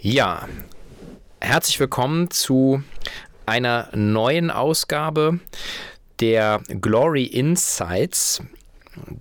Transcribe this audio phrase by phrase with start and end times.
[0.00, 0.46] Ja,
[1.40, 2.84] herzlich willkommen zu
[3.46, 5.40] einer neuen Ausgabe
[6.20, 8.40] der Glory Insights.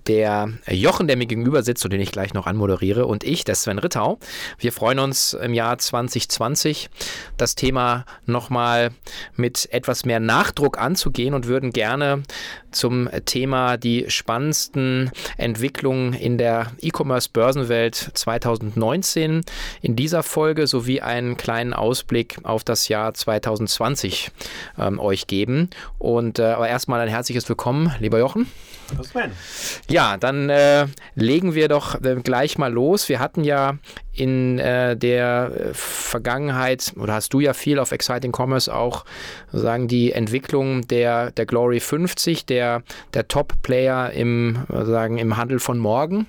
[0.08, 3.56] Der Jochen, der mir gegenüber sitzt und den ich gleich noch anmoderiere, und ich, der
[3.56, 4.20] Sven Rittau.
[4.58, 6.90] Wir freuen uns im Jahr 2020,
[7.38, 8.92] das Thema nochmal
[9.36, 12.24] mit etwas mehr Nachdruck anzugehen und würden gerne
[12.72, 19.42] zum Thema die spannendsten Entwicklungen in der E-Commerce-Börsenwelt 2019
[19.82, 24.32] in dieser Folge sowie einen kleinen Ausblick auf das Jahr 2020
[24.78, 25.70] ähm, euch geben.
[25.98, 28.48] Und äh, aber erstmal ein herzliches Willkommen, lieber Jochen.
[29.90, 33.10] Ja, dann äh, legen wir doch äh, gleich mal los.
[33.10, 33.78] Wir hatten ja
[34.14, 39.06] in äh, der Vergangenheit, oder hast du ja viel auf Exciting Commerce auch,
[39.52, 42.82] sagen die Entwicklung der, der Glory 50, der,
[43.14, 46.28] der Top-Player im, im Handel von morgen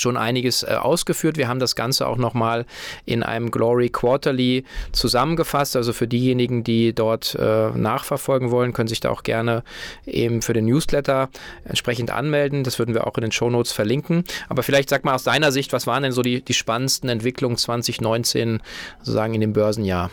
[0.00, 1.36] schon einiges äh, ausgeführt.
[1.36, 2.66] Wir haben das Ganze auch nochmal
[3.04, 5.76] in einem Glory Quarterly zusammengefasst.
[5.76, 9.62] Also für diejenigen, die dort äh, nachverfolgen wollen, können sich da auch gerne
[10.06, 11.28] eben für den Newsletter
[11.64, 12.64] entsprechend anmelden.
[12.64, 14.24] Das würden wir auch in den Shownotes verlinken.
[14.48, 17.56] Aber vielleicht sag mal aus deiner Sicht, was waren denn so die, die spannendsten Entwicklungen
[17.56, 18.60] 2019
[19.00, 20.10] sozusagen in dem Börsenjahr?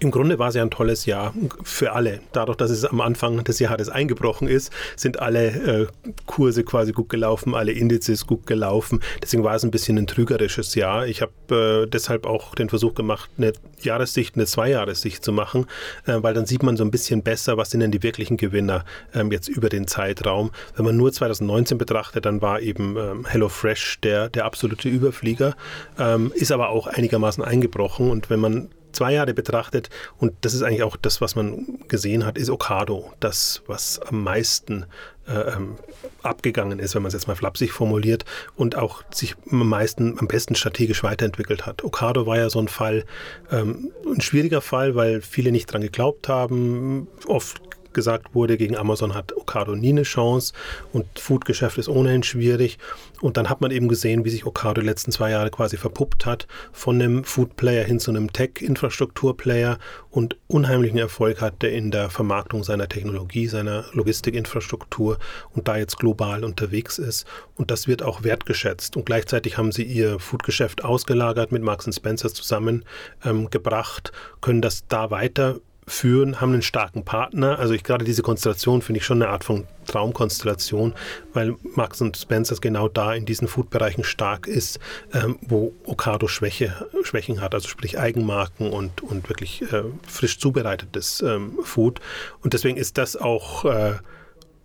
[0.00, 2.20] Im Grunde war es ja ein tolles Jahr für alle.
[2.32, 5.86] Dadurch, dass es am Anfang des Jahres eingebrochen ist, sind alle äh,
[6.26, 9.00] Kurse quasi gut gelaufen, alle Indizes gut gelaufen.
[9.20, 11.08] Deswegen war es ein bisschen ein trügerisches Jahr.
[11.08, 15.66] Ich habe äh, deshalb auch den Versuch gemacht, eine Jahressicht, eine Zweijahressicht zu machen,
[16.06, 18.84] äh, weil dann sieht man so ein bisschen besser, was sind denn die wirklichen Gewinner
[19.14, 20.52] ähm, jetzt über den Zeitraum.
[20.76, 25.56] Wenn man nur 2019 betrachtet, dann war eben ähm, HelloFresh der, der absolute Überflieger,
[25.98, 28.12] ähm, ist aber auch einigermaßen eingebrochen.
[28.12, 32.24] Und wenn man zwei Jahre betrachtet, und das ist eigentlich auch das, was man gesehen
[32.24, 34.86] hat, ist Okado das, was am meisten
[35.26, 35.76] äh, ähm,
[36.22, 38.24] abgegangen ist, wenn man es jetzt mal flapsig formuliert,
[38.56, 41.84] und auch sich am meisten, am besten strategisch weiterentwickelt hat.
[41.84, 43.04] Okado war ja so ein Fall,
[43.50, 47.60] ähm, ein schwieriger Fall, weil viele nicht dran geglaubt haben, oft
[47.98, 50.52] gesagt wurde, gegen Amazon hat Okado nie eine Chance
[50.92, 52.78] und Foodgeschäft ist ohnehin schwierig.
[53.20, 56.24] Und dann hat man eben gesehen, wie sich Okado die letzten zwei Jahre quasi verpuppt
[56.26, 59.78] hat, von einem Food-Player hin zu einem Tech-Infrastruktur-Player
[60.10, 65.18] und unheimlichen Erfolg hatte in der Vermarktung seiner Technologie, seiner Logistikinfrastruktur
[65.56, 67.26] und da jetzt global unterwegs ist.
[67.56, 68.96] Und das wird auch wertgeschätzt.
[68.96, 75.10] Und gleichzeitig haben sie ihr Foodgeschäft ausgelagert, mit Marks Spencer zusammengebracht, ähm, können das da
[75.10, 77.58] weiter führen, haben einen starken Partner.
[77.58, 80.94] Also ich gerade diese Konstellation finde ich schon eine Art von Traumkonstellation,
[81.32, 84.78] weil Max und Spencer genau da in diesen Food-Bereichen stark ist,
[85.12, 91.22] ähm, wo Okado Schwäche, Schwächen hat, also sprich Eigenmarken und, und wirklich äh, frisch zubereitetes
[91.22, 92.00] ähm, Food.
[92.42, 93.94] Und deswegen ist das auch äh,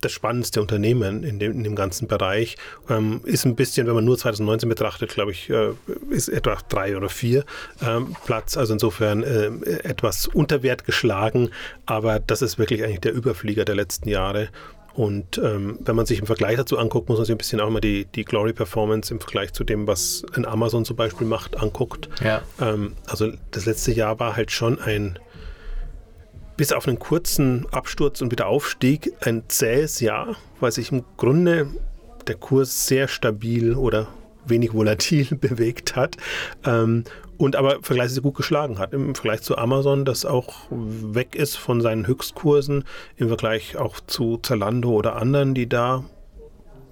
[0.04, 2.56] das spannendste Unternehmen in dem, in dem ganzen Bereich.
[2.88, 5.70] Ähm, ist ein bisschen, wenn man nur 2019 betrachtet, glaube ich, äh,
[6.10, 7.44] ist etwa drei oder vier
[7.86, 8.56] ähm, Platz.
[8.56, 9.46] Also insofern äh,
[9.82, 11.50] etwas unter Wert geschlagen.
[11.86, 14.48] Aber das ist wirklich eigentlich der Überflieger der letzten Jahre.
[14.94, 17.68] Und ähm, wenn man sich im Vergleich dazu anguckt, muss man sich ein bisschen auch
[17.68, 21.56] mal die, die Glory Performance im Vergleich zu dem, was ein Amazon zum Beispiel macht,
[21.56, 22.08] anguckt.
[22.22, 22.42] Ja.
[22.60, 25.18] Ähm, also das letzte Jahr war halt schon ein
[26.56, 31.68] bis auf einen kurzen Absturz und wieder Aufstieg ein zähes Jahr, weil sich im Grunde
[32.26, 34.08] der Kurs sehr stabil oder
[34.46, 36.16] wenig volatil bewegt hat
[36.64, 37.04] ähm,
[37.36, 41.80] und aber vergleichsweise gut geschlagen hat im Vergleich zu Amazon, das auch weg ist von
[41.80, 42.84] seinen Höchstkursen,
[43.16, 46.04] im Vergleich auch zu Zalando oder anderen, die da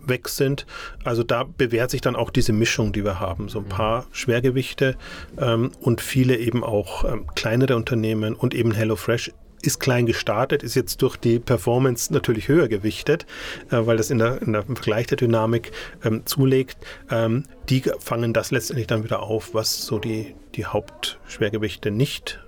[0.05, 0.67] weg sind.
[1.05, 3.49] Also da bewährt sich dann auch diese Mischung, die wir haben.
[3.49, 4.97] So ein paar Schwergewichte
[5.39, 10.75] ähm, und viele eben auch ähm, kleinere Unternehmen und eben HelloFresh ist klein gestartet, ist
[10.75, 13.27] jetzt durch die Performance natürlich höher gewichtet,
[13.71, 15.73] äh, weil das in der, in der Vergleich der Dynamik
[16.05, 16.79] ähm, zulegt.
[17.11, 22.41] Ähm, die fangen das letztendlich dann wieder auf, was so die, die Hauptschwergewichte nicht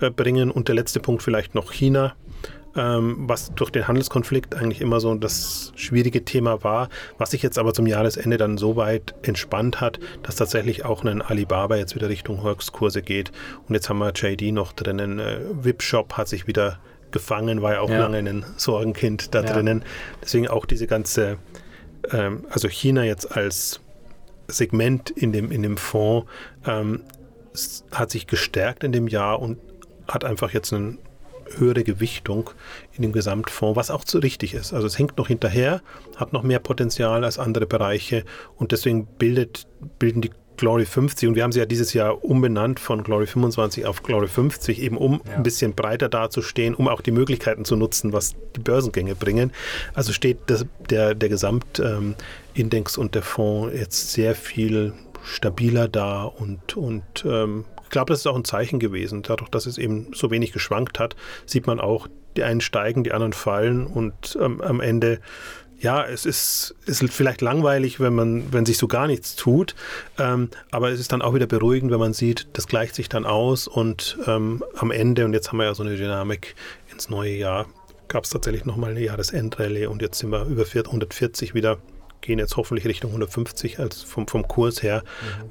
[0.00, 0.50] äh, bringen.
[0.50, 2.14] Und der letzte Punkt vielleicht noch China
[2.76, 6.88] was durch den Handelskonflikt eigentlich immer so das schwierige Thema war,
[7.18, 11.22] was sich jetzt aber zum Jahresende dann so weit entspannt hat, dass tatsächlich auch ein
[11.22, 13.32] Alibaba jetzt wieder Richtung Höchstkurse geht.
[13.66, 15.18] Und jetzt haben wir JD noch drinnen.
[15.18, 16.78] Äh, VIP-Shop hat sich wieder
[17.10, 18.00] gefangen, war ja auch ja.
[18.00, 19.52] lange ein Sorgenkind da ja.
[19.52, 19.84] drinnen.
[20.22, 21.38] Deswegen auch diese ganze,
[22.10, 23.80] ähm, also China jetzt als
[24.48, 26.28] Segment in dem, in dem Fonds
[26.66, 27.04] ähm,
[27.90, 29.58] hat sich gestärkt in dem Jahr und
[30.08, 30.98] hat einfach jetzt einen
[31.56, 32.50] höhere Gewichtung
[32.92, 34.72] in dem Gesamtfonds, was auch zu richtig ist.
[34.72, 35.82] Also es hängt noch hinterher,
[36.16, 38.24] hat noch mehr Potenzial als andere Bereiche
[38.56, 39.66] und deswegen bildet,
[39.98, 43.86] bilden die Glory 50 und wir haben sie ja dieses Jahr umbenannt von Glory 25
[43.86, 45.34] auf Glory 50, eben um ja.
[45.34, 49.52] ein bisschen breiter dazustehen, um auch die Möglichkeiten zu nutzen, was die Börsengänge bringen.
[49.94, 56.76] Also steht das, der, der Gesamtindex und der Fonds jetzt sehr viel stabiler da und,
[56.76, 57.64] und ähm,
[57.96, 59.22] glaube, das ist auch ein Zeichen gewesen.
[59.22, 61.16] Dadurch, dass es eben so wenig geschwankt hat,
[61.46, 65.20] sieht man auch, die einen steigen, die anderen fallen und ähm, am Ende
[65.78, 69.74] ja, es ist, ist vielleicht langweilig, wenn man, wenn sich so gar nichts tut,
[70.18, 73.24] ähm, aber es ist dann auch wieder beruhigend, wenn man sieht, das gleicht sich dann
[73.24, 76.54] aus und ähm, am Ende, und jetzt haben wir ja so eine Dynamik
[76.92, 77.66] ins neue Jahr,
[78.08, 81.78] gab es tatsächlich nochmal eine Jahresendrallye und jetzt sind wir über 140 wieder
[82.20, 85.02] gehen jetzt hoffentlich Richtung 150 als vom, vom Kurs her.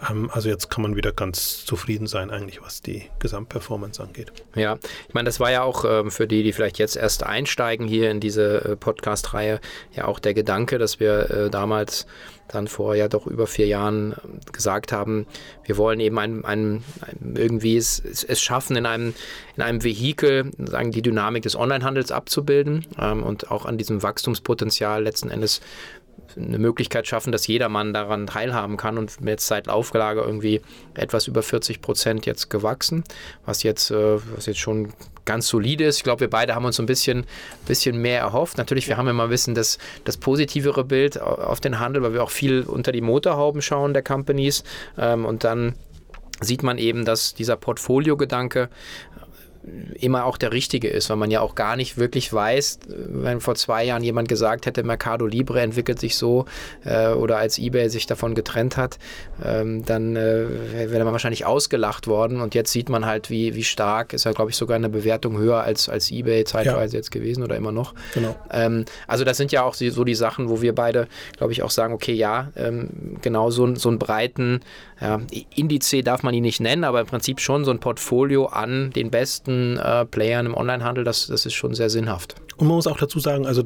[0.09, 0.17] Mhm.
[0.23, 4.31] Ähm, also jetzt kann man wieder ganz zufrieden sein, eigentlich, was die Gesamtperformance angeht.
[4.55, 4.77] Ja,
[5.07, 8.11] ich meine, das war ja auch ähm, für die, die vielleicht jetzt erst einsteigen hier
[8.11, 9.59] in diese äh, Podcast-Reihe,
[9.93, 12.05] ja auch der Gedanke, dass wir äh, damals
[12.47, 15.25] dann vor ja doch über vier Jahren ähm, gesagt haben,
[15.63, 19.13] wir wollen eben ein, ein, ein irgendwie es, es, schaffen, in einem,
[19.55, 25.03] in einem Vehikel sagen, die Dynamik des Onlinehandels abzubilden ähm, und auch an diesem Wachstumspotenzial
[25.03, 25.61] letzten Endes
[26.35, 30.61] eine Möglichkeit schaffen, dass jedermann daran teilhaben kann und jetzt seit Auflage irgendwie
[30.93, 33.03] etwas über 40 Prozent jetzt gewachsen,
[33.45, 34.93] was jetzt, äh, was jetzt schon
[35.25, 35.97] ganz solide ist.
[35.97, 37.25] Ich glaube, wir beide haben uns ein bisschen,
[37.67, 38.57] bisschen mehr erhofft.
[38.57, 42.23] Natürlich, wir haben immer ein bisschen das, das positivere Bild auf den Handel, weil wir
[42.23, 44.63] auch viel unter die Motorhauben schauen der Companies
[44.97, 45.75] ähm, und dann
[46.41, 48.69] sieht man eben, dass dieser Portfolio-Gedanke
[49.99, 53.55] immer auch der richtige ist, weil man ja auch gar nicht wirklich weiß, wenn vor
[53.55, 56.45] zwei Jahren jemand gesagt hätte, Mercado Libre entwickelt sich so
[56.83, 58.99] äh, oder als eBay sich davon getrennt hat,
[59.43, 60.45] ähm, dann äh,
[60.91, 64.33] wäre man wahrscheinlich ausgelacht worden und jetzt sieht man halt, wie, wie stark ist ja,
[64.33, 66.99] glaube ich, sogar eine Bewertung höher als, als eBay zeitweise ja.
[66.99, 67.93] jetzt gewesen oder immer noch.
[68.13, 68.35] Genau.
[68.51, 71.07] Ähm, also das sind ja auch so die Sachen, wo wir beide,
[71.37, 74.61] glaube ich, auch sagen, okay, ja, ähm, genau so, so einen breiten
[75.01, 75.21] ja,
[75.55, 79.11] Indiz darf man ihn nicht nennen, aber im Prinzip schon so ein Portfolio an den
[79.11, 82.35] besten äh, Playern im Onlinehandel, das, das ist schon sehr sinnhaft.
[82.57, 83.63] Und man muss auch dazu sagen, also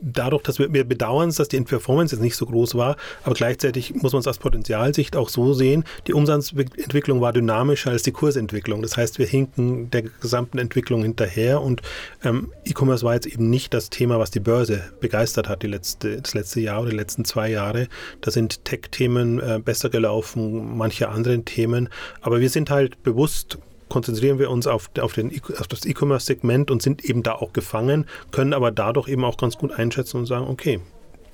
[0.00, 3.94] dadurch, dass wir, wir bedauern dass die Performance jetzt nicht so groß war, aber gleichzeitig
[3.94, 8.82] muss man es aus Potenzialsicht auch so sehen, die Umsatzentwicklung war dynamischer als die Kursentwicklung.
[8.82, 11.82] Das heißt, wir hinken der gesamten Entwicklung hinterher und
[12.24, 16.20] ähm, E-Commerce war jetzt eben nicht das Thema, was die Börse begeistert hat die letzte,
[16.20, 17.88] das letzte Jahr oder die letzten zwei Jahre.
[18.20, 21.88] Da sind Tech-Themen äh, besser gelaufen, manche andere Themen,
[22.20, 23.58] aber wir sind halt bewusst
[23.92, 28.06] konzentrieren wir uns auf, auf, den, auf das E-Commerce-Segment und sind eben da auch gefangen,
[28.30, 30.80] können aber dadurch eben auch ganz gut einschätzen und sagen, okay,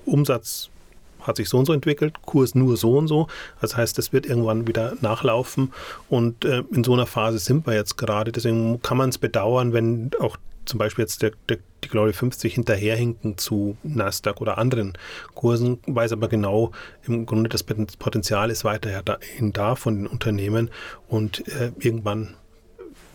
[0.05, 0.69] Umsatz
[1.20, 3.28] hat sich so und so entwickelt, Kurs nur so und so.
[3.60, 5.72] Das heißt, das wird irgendwann wieder nachlaufen
[6.08, 8.32] und äh, in so einer Phase sind wir jetzt gerade.
[8.32, 12.54] Deswegen kann man es bedauern, wenn auch zum Beispiel jetzt der, der, die Glory 50
[12.54, 14.99] hinterherhinken zu Nasdaq oder anderen
[15.37, 16.72] Kursen, weiß aber genau,
[17.06, 20.70] im Grunde das Potenzial ist weiterhin da von den Unternehmen
[21.06, 22.34] und äh, irgendwann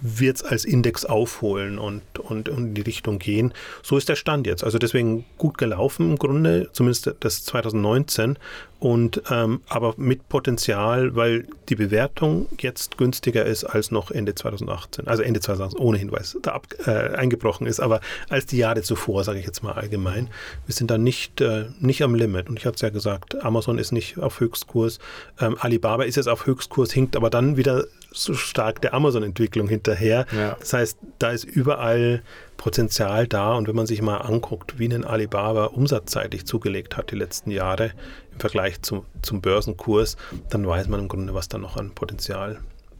[0.05, 3.53] wird es als Index aufholen und, und, und, in die Richtung gehen.
[3.81, 4.63] So ist der Stand jetzt.
[4.63, 8.37] Also deswegen gut gelaufen im Grunde, zumindest das 2019
[8.83, 15.07] und ähm, aber mit Potenzial, weil die Bewertung jetzt günstiger ist als noch Ende 2018,
[15.07, 18.81] also Ende 2018 ohnehin, weil es da ab, äh, eingebrochen ist, aber als die Jahre
[18.81, 20.29] zuvor, sage ich jetzt mal allgemein.
[20.65, 23.77] Wir sind da nicht, äh, nicht am Limit und ich hatte es ja gesagt, Amazon
[23.77, 24.99] ist nicht auf Höchstkurs,
[25.39, 30.25] ähm, Alibaba ist jetzt auf Höchstkurs, hinkt aber dann wieder so stark der Amazon-Entwicklung hinterher.
[30.35, 30.55] Ja.
[30.59, 32.21] Das heißt, da ist überall
[32.57, 37.15] Potenzial da und wenn man sich mal anguckt, wie ein Alibaba umsatzseitig zugelegt hat die
[37.15, 37.91] letzten Jahre
[38.31, 40.17] im Vergleich zum, zum Börsenkurs,
[40.49, 42.59] dann weiß man im Grunde, was da noch an Potenzial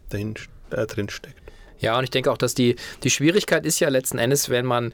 [0.10, 0.33] dahin,
[0.71, 1.43] äh, drin steckt.
[1.83, 4.93] Ja, und ich denke auch, dass die, die Schwierigkeit ist ja letzten Endes, wenn man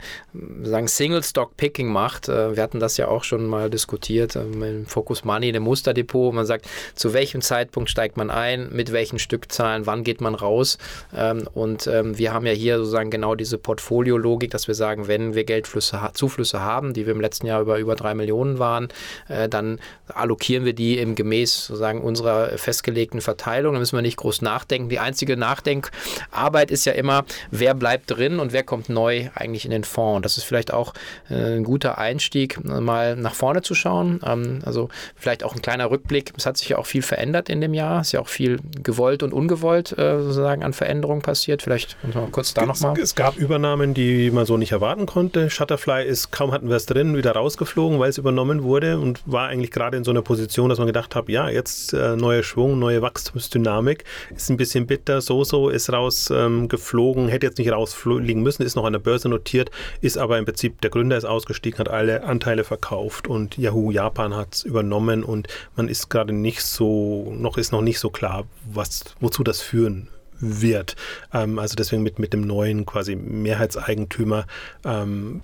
[0.62, 2.28] sagen Single-Stock-Picking macht.
[2.28, 6.34] Äh, wir hatten das ja auch schon mal diskutiert ähm, im Focus Money, dem Musterdepot.
[6.34, 10.78] Man sagt, zu welchem Zeitpunkt steigt man ein, mit welchen Stückzahlen, wann geht man raus.
[11.16, 15.34] Ähm, und ähm, wir haben ja hier sozusagen genau diese Portfoliologik, dass wir sagen, wenn
[15.36, 18.88] wir Geldflüsse, Zuflüsse haben, die wir im letzten Jahr über über drei Millionen waren,
[19.28, 19.78] äh, dann
[20.12, 23.74] allokieren wir die im gemäß sozusagen unserer festgelegten Verteilung.
[23.74, 24.88] Da müssen wir nicht groß nachdenken.
[24.88, 29.64] Die einzige Nachdenkarbeit ist ist ja immer, wer bleibt drin und wer kommt neu eigentlich
[29.64, 30.16] in den Fonds.
[30.16, 30.94] Und das ist vielleicht auch
[31.28, 34.20] äh, ein guter Einstieg, mal nach vorne zu schauen.
[34.24, 36.32] Ähm, also vielleicht auch ein kleiner Rückblick.
[36.36, 38.00] Es hat sich ja auch viel verändert in dem Jahr.
[38.00, 41.62] Es ist ja auch viel gewollt und ungewollt äh, sozusagen an Veränderungen passiert.
[41.62, 41.96] Vielleicht
[42.32, 42.98] kurz da nochmal.
[42.98, 45.50] Es gab Übernahmen, die man so nicht erwarten konnte.
[45.50, 49.48] Shutterfly ist, kaum hatten wir es drin, wieder rausgeflogen, weil es übernommen wurde und war
[49.48, 52.78] eigentlich gerade in so einer Position, dass man gedacht hat, ja, jetzt äh, neuer Schwung,
[52.78, 54.04] neue Wachstumsdynamik.
[54.34, 55.20] Ist ein bisschen bitter.
[55.20, 59.28] Soso ist raus ähm, geflogen, hätte jetzt nicht rausfliegen müssen, ist noch an der Börse
[59.28, 63.90] notiert, ist aber im Prinzip, der Gründer ist ausgestiegen, hat alle Anteile verkauft und Yahoo
[63.90, 68.10] Japan hat es übernommen und man ist gerade nicht so, noch ist noch nicht so
[68.10, 70.08] klar, was, wozu das führen
[70.40, 70.96] wird.
[71.32, 74.46] Ähm, also deswegen mit, mit dem neuen quasi Mehrheitseigentümer
[74.84, 75.42] ähm,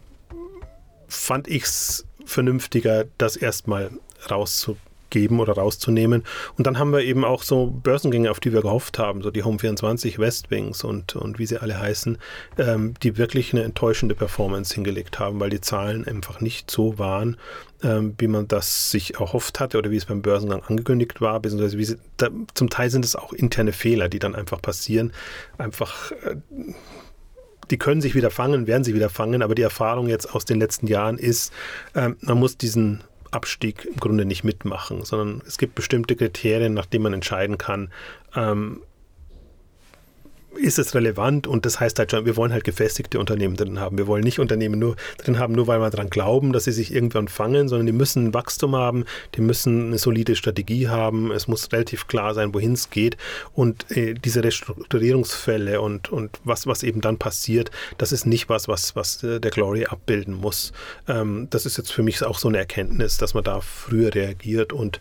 [1.09, 3.91] fand ich es vernünftiger, das erstmal
[4.31, 4.77] rauszu
[5.11, 6.25] geben oder rauszunehmen.
[6.57, 9.45] Und dann haben wir eben auch so Börsengänge, auf die wir gehofft haben, so die
[9.45, 12.19] Home24, Westwings und, und wie sie alle heißen,
[12.59, 17.37] ähm, die wirklich eine enttäuschende Performance hingelegt haben, weil die Zahlen einfach nicht so waren,
[17.83, 21.79] ähm, wie man das sich erhofft hatte oder wie es beim Börsengang angekündigt war, beziehungsweise
[21.79, 25.13] wie sie, da, zum Teil sind es auch interne Fehler, die dann einfach passieren.
[25.59, 26.37] Einfach äh,
[27.71, 30.61] die können sich wieder fangen, werden sie wieder fangen, aber die Erfahrung jetzt aus den
[30.61, 31.53] letzten Jahren ist,
[31.95, 33.03] ähm, man muss diesen
[33.37, 37.91] Abstieg im Grunde nicht mitmachen, sondern es gibt bestimmte Kriterien, nach denen man entscheiden kann,
[38.35, 38.81] ähm,
[40.57, 43.99] ist es relevant und das heißt halt schon, wir wollen halt gefestigte Unternehmen drin haben.
[43.99, 46.95] Wir wollen nicht Unternehmen nur drin haben, nur weil wir daran glauben, dass sie sich
[46.95, 51.73] irgendwann fangen, sondern die müssen Wachstum haben, die müssen eine solide Strategie haben, es muss
[51.73, 53.17] relativ klar sein, wohin es geht
[53.53, 58.69] und äh, diese Restrukturierungsfälle und, und was, was eben dann passiert, das ist nicht was,
[58.69, 60.73] was, was äh, der Glory abbilden muss.
[61.09, 64.73] Ähm, das ist jetzt für mich auch so eine Erkenntnis, dass man da früher reagiert
[64.73, 65.01] und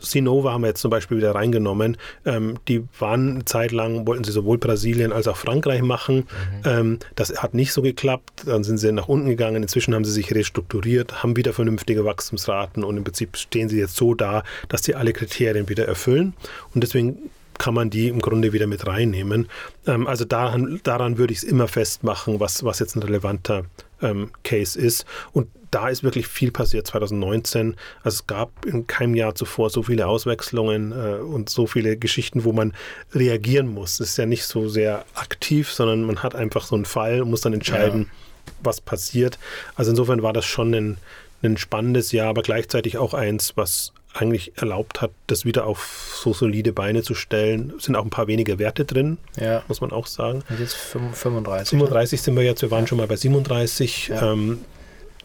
[0.00, 1.96] Sinova haben wir jetzt zum Beispiel wieder reingenommen.
[2.24, 6.16] Ähm, die waren eine Zeit lang, wollten sie sowohl Brasilien als auch Frankreich machen.
[6.16, 6.22] Mhm.
[6.64, 8.44] Ähm, das hat nicht so geklappt.
[8.46, 9.62] Dann sind sie nach unten gegangen.
[9.62, 13.96] Inzwischen haben sie sich restrukturiert, haben wieder vernünftige Wachstumsraten und im Prinzip stehen sie jetzt
[13.96, 16.34] so da, dass sie alle Kriterien wieder erfüllen.
[16.74, 19.48] Und deswegen kann man die im Grunde wieder mit reinnehmen.
[19.86, 23.64] Ähm, also daran, daran würde ich es immer festmachen, was, was jetzt ein relevanter
[24.02, 25.04] ähm, Case ist.
[25.32, 27.74] Und da ist wirklich viel passiert 2019.
[28.04, 32.44] Also es gab in keinem Jahr zuvor so viele Auswechslungen äh, und so viele Geschichten,
[32.44, 32.74] wo man
[33.12, 33.98] reagieren muss.
[33.98, 37.30] Es ist ja nicht so sehr aktiv, sondern man hat einfach so einen Fall und
[37.30, 38.52] muss dann entscheiden, ja.
[38.62, 39.38] was passiert.
[39.74, 40.98] Also insofern war das schon ein,
[41.42, 46.32] ein spannendes Jahr, aber gleichzeitig auch eins, was eigentlich erlaubt hat, das wieder auf so
[46.32, 47.72] solide Beine zu stellen.
[47.76, 49.64] Es sind auch ein paar wenige Werte drin, ja.
[49.66, 50.44] muss man auch sagen.
[50.48, 51.70] Und jetzt 35.
[51.70, 52.24] 35 ne?
[52.24, 52.86] sind wir jetzt, wir waren ja.
[52.86, 54.08] schon mal bei 37.
[54.08, 54.32] Ja.
[54.32, 54.60] Ähm,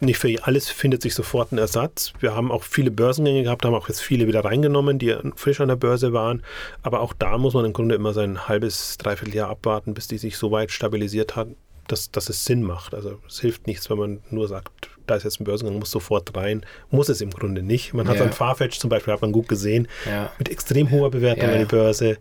[0.00, 2.12] nicht für alles findet sich sofort ein Ersatz.
[2.20, 5.68] Wir haben auch viele Börsengänge gehabt, haben auch jetzt viele wieder reingenommen, die frisch an
[5.68, 6.42] der Börse waren.
[6.82, 10.18] Aber auch da muss man im Grunde immer sein halbes, dreiviertel Jahr abwarten, bis die
[10.18, 11.48] sich so weit stabilisiert hat,
[11.88, 12.94] dass, dass es Sinn macht.
[12.94, 16.36] Also es hilft nichts, wenn man nur sagt, da ist jetzt ein Börsengang, muss sofort
[16.36, 16.64] rein.
[16.90, 17.94] Muss es im Grunde nicht.
[17.94, 18.24] Man hat ja.
[18.24, 20.30] dann Farfetch zum Beispiel, hat man gut gesehen, ja.
[20.38, 22.18] mit extrem hoher Bewertung ja, an die Börse,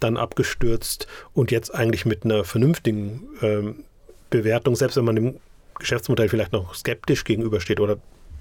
[0.00, 3.84] dann abgestürzt und jetzt eigentlich mit einer vernünftigen ähm,
[4.30, 5.36] Bewertung, selbst wenn man dem
[5.80, 7.98] Geschäftsmodell vielleicht noch skeptisch gegenübersteht oder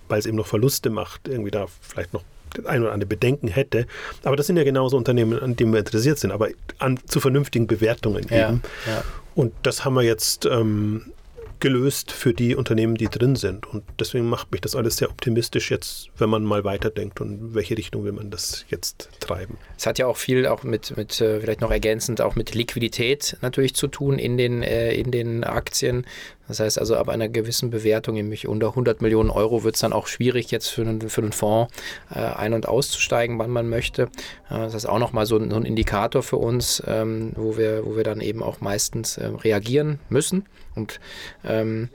[0.08, 2.24] weil es eben noch Verluste macht, irgendwie da vielleicht noch
[2.66, 3.86] ein oder andere Bedenken hätte.
[4.24, 7.68] Aber das sind ja genauso Unternehmen, an denen wir interessiert sind, aber an, zu vernünftigen
[7.68, 8.62] Bewertungen ja, eben.
[8.88, 9.04] Ja.
[9.36, 11.14] Und das haben wir jetzt ähm,
[11.60, 13.68] gelöst für die Unternehmen, die drin sind.
[13.68, 17.54] Und deswegen macht mich das alles sehr optimistisch jetzt, wenn man mal weiterdenkt und in
[17.54, 19.58] welche Richtung will man das jetzt treiben.
[19.78, 23.38] Es hat ja auch viel auch mit, mit äh, vielleicht noch ergänzend auch mit Liquidität
[23.42, 26.06] natürlich zu tun in den, äh, in den Aktien.
[26.50, 29.94] Das heißt also, ab einer gewissen Bewertung, nämlich unter 100 Millionen Euro, wird es dann
[29.94, 31.72] auch schwierig, jetzt für einen, für einen Fonds
[32.14, 34.04] äh, ein- und auszusteigen, wann man möchte.
[34.50, 37.96] Äh, das ist auch nochmal so, so ein Indikator für uns, ähm, wo, wir, wo
[37.96, 40.46] wir dann eben auch meistens äh, reagieren müssen.
[40.76, 41.00] Und
[41.44, 41.90] ähm,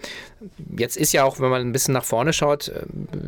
[0.76, 2.84] jetzt ist ja auch, wenn man ein bisschen nach vorne schaut, äh,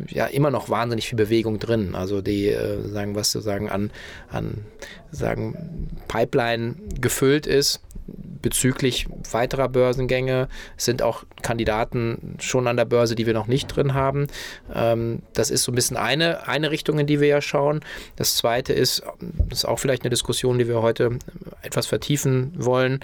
[0.07, 1.93] ja immer noch wahnsinnig viel Bewegung drin.
[1.93, 3.91] Also die, äh, sagen, was sozusagen an,
[4.29, 4.63] an
[5.11, 7.81] sagen, Pipeline gefüllt ist
[8.41, 10.47] bezüglich weiterer Börsengänge
[10.77, 14.27] sind auch Kandidaten schon an der Börse, die wir noch nicht drin haben.
[14.73, 17.81] Ähm, das ist so ein bisschen eine, eine Richtung, in die wir ja schauen.
[18.15, 19.03] Das zweite ist,
[19.49, 21.19] das ist auch vielleicht eine Diskussion, die wir heute
[21.61, 23.01] etwas vertiefen wollen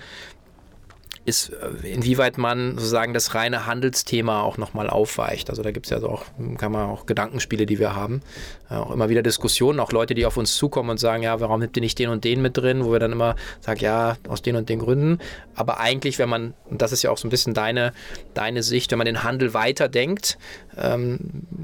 [1.25, 5.49] ist, äh, inwieweit man sozusagen das reine Handelsthema auch nochmal aufweicht.
[5.49, 6.25] Also da gibt es ja so auch,
[6.57, 8.21] kann man auch Gedankenspiele, die wir haben.
[8.69, 11.61] Äh, auch immer wieder Diskussionen, auch Leute, die auf uns zukommen und sagen, ja, warum
[11.61, 14.41] habt ihr nicht den und den mit drin, wo wir dann immer sagen, ja, aus
[14.41, 15.19] den und den Gründen.
[15.55, 17.93] Aber eigentlich, wenn man, und das ist ja auch so ein bisschen deine,
[18.33, 20.37] deine Sicht, wenn man den Handel weiterdenkt,
[20.77, 21.19] ähm,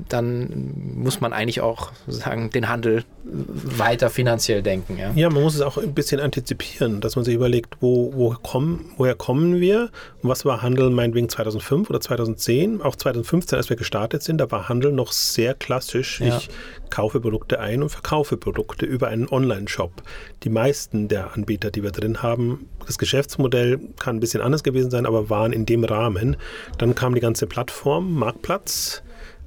[0.08, 4.98] dann muss man eigentlich auch sozusagen den Handel weiter finanziell denken.
[4.98, 5.12] Ja?
[5.16, 8.92] ja, man muss es auch ein bisschen antizipieren, dass man sich überlegt, wo, wo kommen,
[8.98, 9.90] woher kommen wir
[10.22, 14.52] und was war Handel meinetwegen 2005 oder 2010, auch 2015, als wir gestartet sind, da
[14.52, 16.20] war Handel noch sehr klassisch.
[16.20, 16.38] Ja.
[16.38, 16.50] Ich
[16.90, 19.92] kaufe Produkte ein und verkaufe Produkte über einen Online-Shop.
[20.44, 24.92] Die meisten der Anbieter, die wir drin haben, das Geschäftsmodell kann ein bisschen anders gewesen
[24.92, 26.38] sein, aber waren in dem Rahmen.
[26.78, 29.04] Dann kam die ganze Plattform, Marktplatz,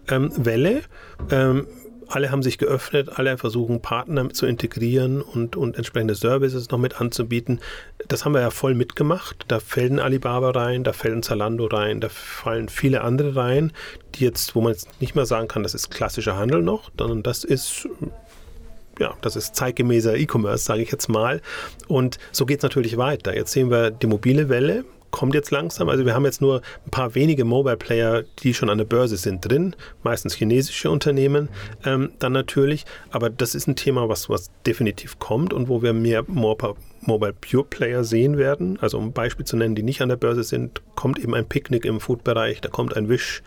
[0.09, 0.83] ähm, Welle.
[1.31, 1.67] Ähm,
[2.15, 7.01] alle haben sich geöffnet, alle versuchen Partner zu integrieren und, und entsprechende Services noch mit
[7.01, 7.61] anzubieten.
[8.09, 9.45] Das haben wir ja voll mitgemacht.
[9.49, 13.73] Da fällt Alibaba rein, da fällt Zalando rein, da fallen viele andere rein,
[14.15, 17.23] die jetzt, wo man jetzt nicht mehr sagen kann, das ist klassischer Handel noch, sondern
[17.23, 17.89] das ist
[18.99, 21.41] ja, das ist zeitgemäßer E-Commerce, sage ich jetzt mal.
[21.89, 23.35] Und so geht es natürlich weiter.
[23.35, 25.89] Jetzt sehen wir die mobile Welle, kommt jetzt langsam.
[25.89, 29.17] Also wir haben jetzt nur ein paar wenige Mobile Player, die schon an der Börse
[29.17, 31.49] sind drin, meistens chinesische Unternehmen
[31.85, 32.85] ähm, dann natürlich.
[33.11, 37.65] Aber das ist ein Thema, was, was definitiv kommt und wo wir mehr Mobile Pure
[37.65, 38.79] Player sehen werden.
[38.81, 41.47] Also um ein Beispiel zu nennen, die nicht an der Börse sind, kommt eben ein
[41.47, 43.43] Picknick im Food-Bereich, da kommt ein Wish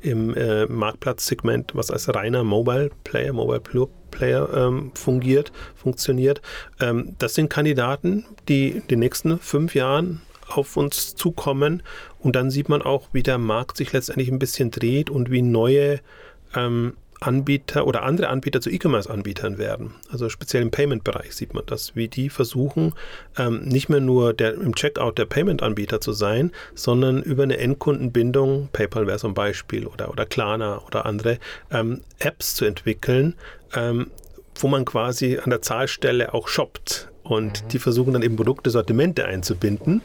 [0.00, 6.40] im äh, Marktplatzsegment, was als reiner Mobile Player, Mobile Pure Player ähm, fungiert, funktioniert.
[6.80, 11.82] Ähm, das sind Kandidaten, die in den nächsten fünf Jahren auf uns zukommen
[12.18, 15.42] und dann sieht man auch, wie der Markt sich letztendlich ein bisschen dreht und wie
[15.42, 16.00] neue
[16.54, 19.94] ähm, Anbieter oder andere Anbieter zu E-Commerce-Anbietern werden.
[20.10, 22.94] Also speziell im Payment-Bereich sieht man das, wie die versuchen,
[23.38, 28.70] ähm, nicht mehr nur der, im Checkout der Payment-Anbieter zu sein, sondern über eine Endkundenbindung,
[28.72, 31.38] PayPal wäre so ein Beispiel oder, oder Klarna oder andere,
[31.70, 33.34] ähm, Apps zu entwickeln,
[33.74, 34.10] ähm,
[34.54, 37.08] wo man quasi an der Zahlstelle auch shoppt.
[37.30, 40.02] Und die versuchen dann eben Produkte, Sortimente einzubinden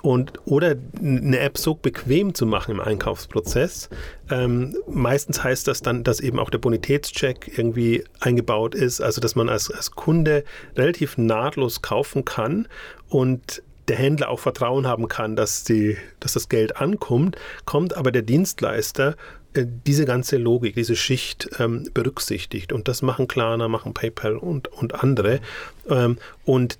[0.00, 3.90] und oder eine App so bequem zu machen im Einkaufsprozess.
[4.30, 9.34] Ähm, meistens heißt das dann, dass eben auch der Bonitätscheck irgendwie eingebaut ist, also dass
[9.34, 12.66] man als, als Kunde relativ nahtlos kaufen kann
[13.10, 18.12] und der Händler auch Vertrauen haben kann, dass, die, dass das Geld ankommt, kommt aber
[18.12, 19.16] der Dienstleister
[19.54, 22.72] äh, diese ganze Logik, diese Schicht ähm, berücksichtigt.
[22.72, 25.40] Und das machen Klarna, machen PayPal und, und andere.
[25.88, 26.78] Ähm, und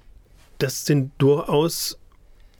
[0.59, 1.99] das sind durchaus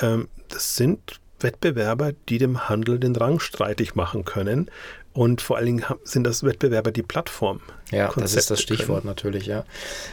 [0.00, 4.70] ähm, das sind Wettbewerber, die dem Handel den Rang streitig machen können.
[5.12, 7.60] Und vor allen Dingen sind das Wettbewerber, die Plattform.
[7.90, 9.10] Ja, das ist das Stichwort können.
[9.10, 9.64] natürlich, ja.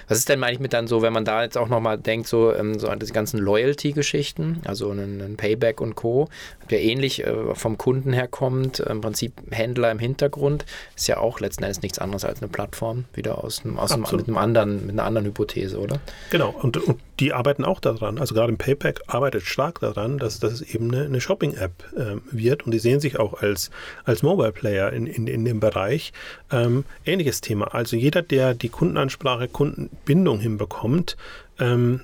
[0.08, 2.54] Was ist denn eigentlich mit dann so, wenn man da jetzt auch nochmal denkt, so,
[2.54, 6.28] ähm, so an diese ganzen Loyalty-Geschichten, also ein, ein, Payback und Co.,
[6.70, 11.40] der ähnlich äh, vom Kunden her kommt, im Prinzip Händler im Hintergrund, ist ja auch
[11.40, 14.86] letzten Endes nichts anderes als eine Plattform, wieder aus, einem, aus einem, mit, einem anderen,
[14.86, 16.00] mit einer anderen Hypothese, oder?
[16.30, 18.18] Genau, und, und die arbeiten auch daran.
[18.18, 22.16] Also gerade im Payback arbeitet stark daran, dass, dass es eben eine, eine Shopping-App äh,
[22.32, 23.70] wird und die sehen sich auch als,
[24.04, 26.14] als Mobile-Player in, in, in dem Bereich.
[26.52, 27.61] Ähm, ähnliches Thema.
[27.64, 31.18] Also jeder, der die Kundenansprache, Kundenbindung hinbekommt,
[31.60, 32.02] ähm,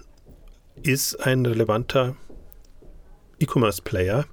[0.84, 2.16] ist ein relevanter
[3.40, 4.26] E-Commerce-Player.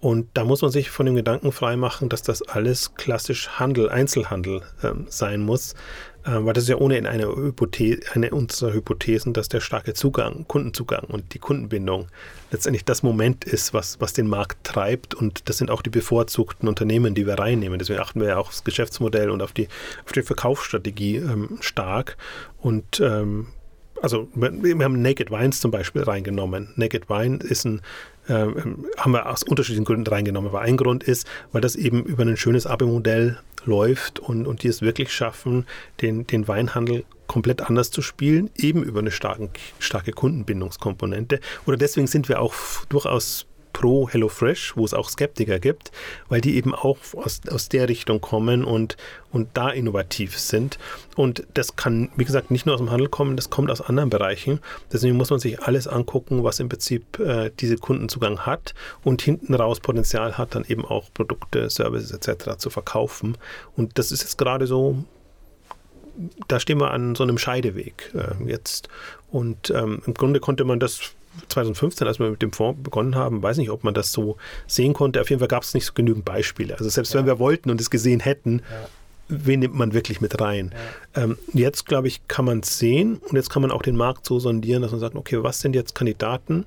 [0.00, 4.62] Und da muss man sich von dem Gedanken freimachen, dass das alles klassisch Handel, Einzelhandel
[4.82, 5.74] ähm, sein muss.
[6.28, 10.44] Ähm, weil das ist ja ohnehin eine, Hypothe eine unserer Hypothesen, dass der starke Zugang,
[10.46, 12.08] Kundenzugang und die Kundenbindung
[12.50, 15.14] letztendlich das Moment ist, was, was den Markt treibt.
[15.14, 17.78] Und das sind auch die bevorzugten Unternehmen, die wir reinnehmen.
[17.78, 19.68] Deswegen achten wir ja auch aufs Geschäftsmodell und auf die,
[20.04, 22.16] auf die Verkaufsstrategie ähm, stark.
[22.60, 23.48] Und ähm,
[24.02, 26.72] also wir haben Naked Wines zum Beispiel reingenommen.
[26.76, 27.80] Naked Wine ist ein
[28.34, 30.50] haben wir aus unterschiedlichen Gründen reingenommen.
[30.50, 34.68] Aber ein Grund ist, weil das eben über ein schönes Abo-Modell läuft und, und die
[34.68, 35.66] es wirklich schaffen,
[36.00, 41.40] den, den Weinhandel komplett anders zu spielen, eben über eine starke, starke Kundenbindungskomponente.
[41.66, 42.54] Oder deswegen sind wir auch
[42.88, 43.46] durchaus
[43.78, 45.92] pro HelloFresh, wo es auch Skeptiker gibt,
[46.28, 48.96] weil die eben auch aus, aus der Richtung kommen und,
[49.30, 50.78] und da innovativ sind.
[51.14, 54.10] Und das kann, wie gesagt, nicht nur aus dem Handel kommen, das kommt aus anderen
[54.10, 54.58] Bereichen.
[54.92, 59.54] Deswegen muss man sich alles angucken, was im Prinzip äh, diese Kundenzugang hat und hinten
[59.54, 62.56] raus Potenzial hat, dann eben auch Produkte, Services etc.
[62.58, 63.38] zu verkaufen.
[63.76, 65.04] Und das ist jetzt gerade so
[66.48, 68.88] da stehen wir an so einem Scheideweg äh, jetzt.
[69.30, 71.12] Und ähm, im Grunde konnte man das
[71.48, 74.92] 2015, als wir mit dem Fonds begonnen haben, weiß nicht, ob man das so sehen
[74.92, 75.20] konnte.
[75.20, 76.74] Auf jeden Fall gab es nicht so genügend Beispiele.
[76.74, 77.20] Also selbst ja.
[77.20, 78.88] wenn wir wollten und es gesehen hätten, ja.
[79.28, 80.74] wen nimmt man wirklich mit rein?
[81.14, 81.24] Ja.
[81.24, 84.26] Ähm, jetzt, glaube ich, kann man es sehen und jetzt kann man auch den Markt
[84.26, 86.66] so sondieren, dass man sagt, okay, was sind jetzt Kandidaten?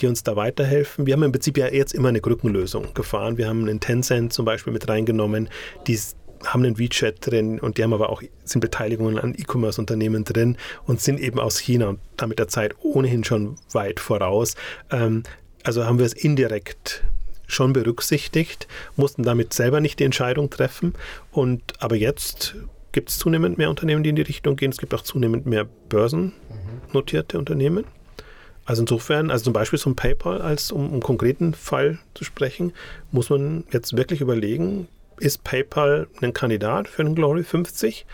[0.00, 1.06] die uns da weiterhelfen.
[1.06, 3.38] Wir haben im Prinzip ja jetzt immer eine Brückenlösung gefahren.
[3.38, 5.48] Wir haben einen Tencent zum Beispiel mit reingenommen,
[5.86, 5.98] die
[6.44, 11.00] haben einen WeChat drin und die haben aber auch sind Beteiligungen an E-Commerce-Unternehmen drin und
[11.00, 14.54] sind eben aus China und damit der Zeit ohnehin schon weit voraus.
[14.90, 15.22] Ähm,
[15.62, 17.02] also haben wir es indirekt
[17.46, 20.94] schon berücksichtigt, mussten damit selber nicht die Entscheidung treffen.
[21.30, 22.56] Und aber jetzt
[22.92, 24.70] gibt es zunehmend mehr Unternehmen, die in die Richtung gehen.
[24.70, 27.84] Es gibt auch zunehmend mehr börsennotierte Unternehmen.
[28.64, 32.72] Also insofern, also zum Beispiel so ein PayPal, als um einen konkreten Fall zu sprechen,
[33.12, 38.06] muss man jetzt wirklich überlegen, ist PayPal ein Kandidat für den Glory 50.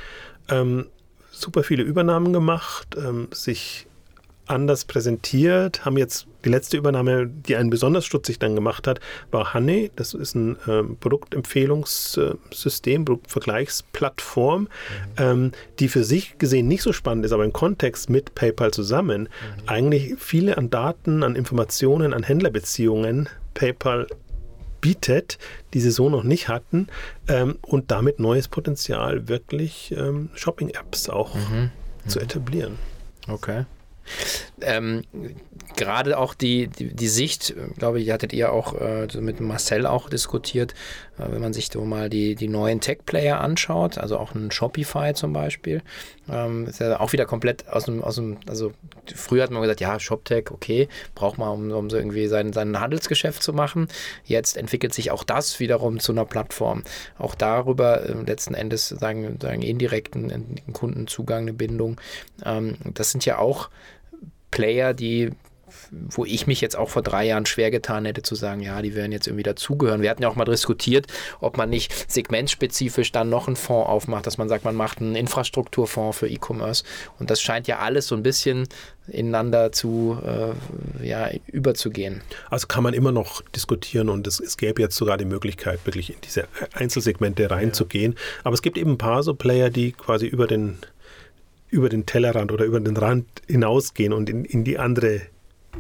[0.49, 0.87] Ähm,
[1.31, 3.87] super viele Übernahmen gemacht, ähm, sich
[4.47, 9.55] anders präsentiert, haben jetzt die letzte Übernahme, die einen besonders stutzig dann gemacht hat, war
[9.55, 9.93] Honey.
[9.97, 14.69] Das ist ein ähm, Produktempfehlungssystem, Produktvergleichsplattform, mhm.
[15.17, 19.23] ähm, die für sich gesehen nicht so spannend ist, aber im Kontext mit PayPal zusammen
[19.23, 19.29] mhm.
[19.67, 24.09] eigentlich viele an Daten, an Informationen, an Händlerbeziehungen PayPal
[24.83, 25.39] bietet,
[25.73, 26.89] die sie so noch nicht hatten
[27.29, 31.71] ähm, und damit neues Potenzial, wirklich ähm, Shopping-Apps auch mhm.
[32.07, 32.79] zu etablieren.
[33.27, 33.65] Okay.
[34.61, 35.03] Ähm,
[35.77, 40.11] Gerade auch die, die, die, Sicht, glaube ich, hattet ihr auch äh, mit Marcel auch
[40.11, 40.75] diskutiert,
[41.19, 45.15] äh, wenn man sich so mal die, die neuen Tech-Player anschaut, also auch ein Shopify
[45.15, 45.83] zum Beispiel,
[46.29, 48.73] ähm, ist ja auch wieder komplett aus dem, aus dem, also
[49.15, 52.79] früher hat man gesagt, ja, ShopTech, okay, braucht man, um, um so irgendwie sein, sein
[52.79, 53.89] Handelsgeschäft zu machen.
[54.25, 56.83] Jetzt entwickelt sich auch das wiederum zu einer Plattform.
[57.19, 62.01] Auch darüber äh, letzten Endes sagen, sagen indirekten Kundenzugang, eine Bindung.
[62.45, 63.71] Ähm, das sind ja auch
[64.53, 65.33] Player, die
[65.91, 68.95] wo ich mich jetzt auch vor drei Jahren schwer getan hätte zu sagen, ja, die
[68.95, 70.03] werden jetzt irgendwie dazugehören.
[70.03, 71.07] Wir hatten ja auch mal diskutiert,
[71.41, 75.15] ob man nicht segmentspezifisch dann noch einen Fonds aufmacht, dass man sagt, man macht einen
[75.15, 76.85] Infrastrukturfonds für E-Commerce.
[77.19, 78.69] Und das scheint ja alles so ein bisschen
[79.09, 82.23] ineinander zu äh, ja, überzugehen.
[82.51, 86.11] Also kann man immer noch diskutieren und es, es gäbe jetzt sogar die Möglichkeit, wirklich
[86.11, 88.13] in diese Einzelsegmente reinzugehen.
[88.13, 88.19] Ja.
[88.45, 90.79] Aber es gibt eben ein paar so Player, die quasi über den
[91.73, 95.23] über den Tellerrand oder über den Rand hinausgehen und in, in die andere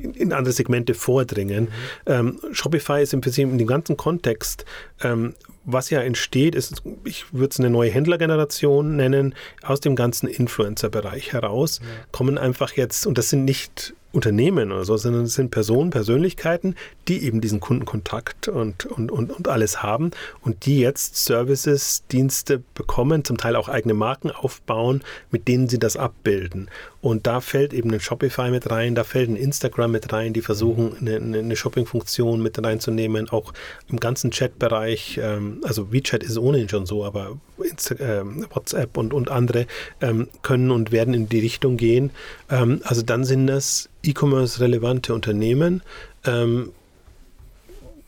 [0.00, 1.64] in andere Segmente vordringen.
[1.64, 1.68] Mhm.
[2.06, 4.64] Ähm, Shopify ist im Prinzip in dem ganzen Kontext,
[5.02, 10.28] ähm, was ja entsteht, ist, ich würde es eine neue Händlergeneration nennen, aus dem ganzen
[10.28, 11.86] Influencer-Bereich heraus, ja.
[12.10, 16.76] kommen einfach jetzt, und das sind nicht Unternehmen oder so, sondern es sind Personen, Persönlichkeiten,
[17.08, 20.10] die eben diesen Kundenkontakt und, und, und, und alles haben
[20.42, 25.78] und die jetzt Services, Dienste bekommen, zum Teil auch eigene Marken aufbauen, mit denen sie
[25.78, 26.68] das abbilden.
[27.02, 30.40] Und da fällt eben ein Shopify mit rein, da fällt ein Instagram mit rein, die
[30.40, 33.52] versuchen, eine, eine Shopping-Funktion mit reinzunehmen, auch
[33.90, 35.18] im ganzen Chat-Bereich.
[35.20, 39.66] Ähm, also WeChat ist ohnehin schon so, aber Insta äh, WhatsApp und, und andere
[40.00, 42.12] ähm, können und werden in die Richtung gehen.
[42.48, 45.82] Ähm, also dann sind das E-Commerce-relevante Unternehmen,
[46.24, 46.70] ähm,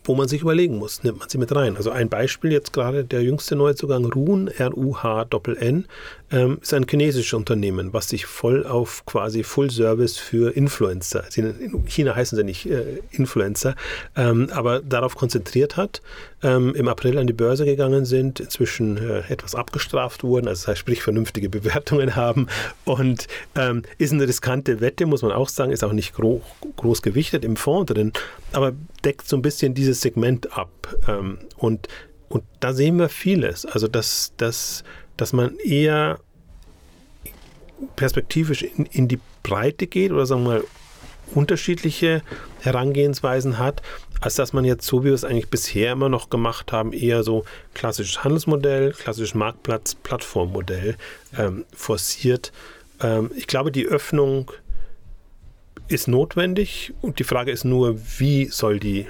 [0.05, 1.77] wo man sich überlegen muss, nimmt man sie mit rein.
[1.77, 5.87] Also ein Beispiel jetzt gerade, der jüngste Neuzugang Ruhn, R-U-H-N-N,
[6.35, 11.85] ähm, ist ein chinesisches Unternehmen, was sich voll auf quasi Full Service für Influencer, in
[11.87, 13.77] China heißen sie nicht äh, Influencer,
[14.17, 16.03] ähm, aber darauf konzentriert hat,
[16.43, 21.03] ähm, im April an die Börse gegangen sind, inzwischen äh, etwas abgestraft wurden, also sprich
[21.03, 22.49] vernünftige Bewertungen haben
[22.85, 26.43] und ähm, ist eine riskante Wette, muss man auch sagen, ist auch nicht gro
[26.77, 28.13] groß gewichtet im Fonds drin,
[28.53, 28.73] aber
[29.05, 30.71] deckt so ein bisschen dieses Segment ab
[31.07, 31.89] ähm, und
[32.31, 33.65] und da sehen wir vieles.
[33.65, 34.83] Also, dass, dass
[35.17, 36.19] dass man eher
[37.97, 40.65] perspektivisch in, in die Breite geht oder sagen wir mal
[41.35, 42.23] unterschiedliche
[42.61, 43.83] Herangehensweisen hat,
[44.21, 47.23] als dass man jetzt, so wie wir es eigentlich bisher immer noch gemacht haben, eher
[47.23, 50.97] so klassisches Handelsmodell, klassisches Marktplatz, Plattformmodell
[51.37, 52.53] ähm, forciert.
[53.01, 54.51] Ähm, ich glaube, die Öffnung
[55.89, 59.07] ist notwendig und die Frage ist nur, wie soll die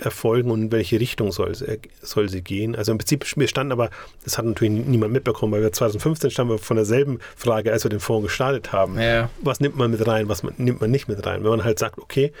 [0.00, 1.54] erfolgen und in welche Richtung soll,
[2.02, 2.76] soll sie gehen.
[2.76, 3.90] Also im Prinzip, wir standen aber,
[4.24, 7.90] das hat natürlich niemand mitbekommen, weil wir 2015 standen wir von derselben Frage, als wir
[7.90, 9.00] den Fonds gestartet haben.
[9.00, 9.30] Ja.
[9.42, 11.42] Was nimmt man mit rein, was man, nimmt man nicht mit rein?
[11.42, 12.32] Wenn man halt sagt, okay,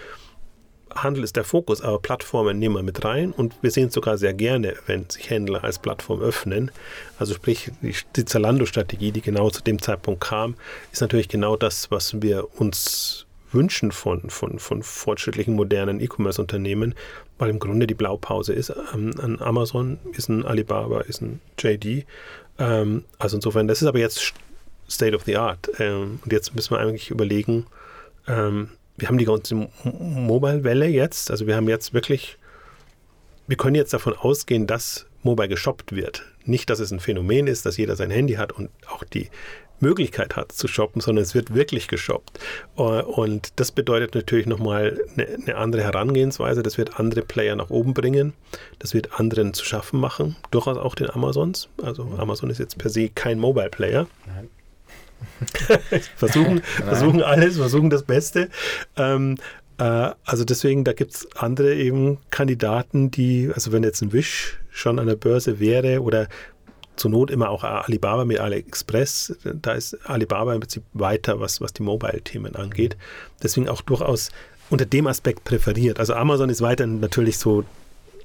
[0.94, 4.18] Handel ist der Fokus, aber Plattformen nehmen wir mit rein und wir sehen es sogar
[4.18, 6.70] sehr gerne, wenn sich Händler als Plattform öffnen.
[7.18, 10.56] Also sprich, die, die Zalando-Strategie, die genau zu dem Zeitpunkt kam,
[10.92, 16.94] ist natürlich genau das, was wir uns wünschen von, von, von fortschrittlichen, modernen E-Commerce-Unternehmen,
[17.38, 22.06] weil im Grunde die Blaupause ist ähm, an Amazon, ist ein Alibaba, ist ein JD.
[22.58, 24.34] Ähm, also insofern, das ist aber jetzt
[24.88, 25.70] State of the Art.
[25.78, 27.66] Ähm, und jetzt müssen wir eigentlich überlegen,
[28.26, 32.36] ähm, wir haben die ganze Mobile-Welle jetzt, also wir haben jetzt wirklich,
[33.46, 36.24] wir können jetzt davon ausgehen, dass Mobile geshoppt wird.
[36.44, 39.30] Nicht, dass es ein Phänomen ist, dass jeder sein Handy hat und auch die
[39.80, 42.38] Möglichkeit hat zu shoppen, sondern es wird wirklich geshoppt.
[42.76, 46.62] Äh, und das bedeutet natürlich nochmal eine, eine andere Herangehensweise.
[46.62, 48.34] Das wird andere Player nach oben bringen.
[48.78, 50.36] Das wird anderen zu schaffen machen.
[50.50, 51.68] Durchaus auch den Amazons.
[51.82, 54.06] Also Amazon ist jetzt per se kein Mobile Player.
[54.26, 54.48] Nein.
[56.16, 58.48] versuchen, versuchen alles, versuchen das Beste.
[58.96, 59.36] Ähm,
[59.78, 64.58] äh, also deswegen, da gibt es andere eben Kandidaten, die, also wenn jetzt ein Wish
[64.70, 66.28] schon an der Börse wäre oder
[67.00, 69.36] zur Not immer auch Alibaba mit AliExpress.
[69.42, 72.96] Da ist Alibaba im Prinzip weiter, was, was die Mobile-Themen angeht.
[73.42, 74.30] Deswegen auch durchaus
[74.68, 75.98] unter dem Aspekt präferiert.
[75.98, 77.64] Also Amazon ist weiterhin natürlich so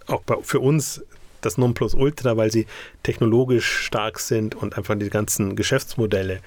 [0.07, 1.03] auch für uns
[1.41, 2.67] das Nonplusultra, weil sie
[3.03, 6.41] technologisch stark sind und einfach die ganzen Geschäftsmodelle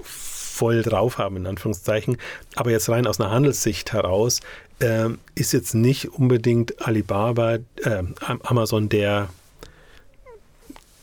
[0.00, 2.18] voll drauf haben, in Anführungszeichen.
[2.54, 4.40] Aber jetzt rein aus einer Handelssicht heraus
[4.78, 9.28] äh, ist jetzt nicht unbedingt Alibaba, äh, Amazon der,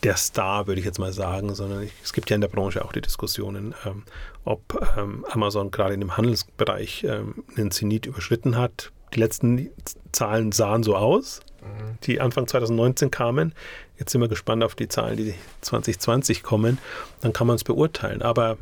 [0.03, 2.91] der Star, würde ich jetzt mal sagen, sondern es gibt ja in der Branche auch
[2.91, 4.03] die Diskussionen, ähm,
[4.45, 8.91] ob ähm, Amazon gerade in dem Handelsbereich ähm, einen Zenit überschritten hat.
[9.13, 9.69] Die letzten
[10.11, 11.97] Zahlen sahen so aus, mhm.
[12.03, 13.53] die Anfang 2019 kamen.
[13.99, 16.79] Jetzt sind wir gespannt auf die Zahlen, die 2020 kommen.
[17.21, 18.23] Dann kann man es beurteilen.
[18.23, 18.57] Aber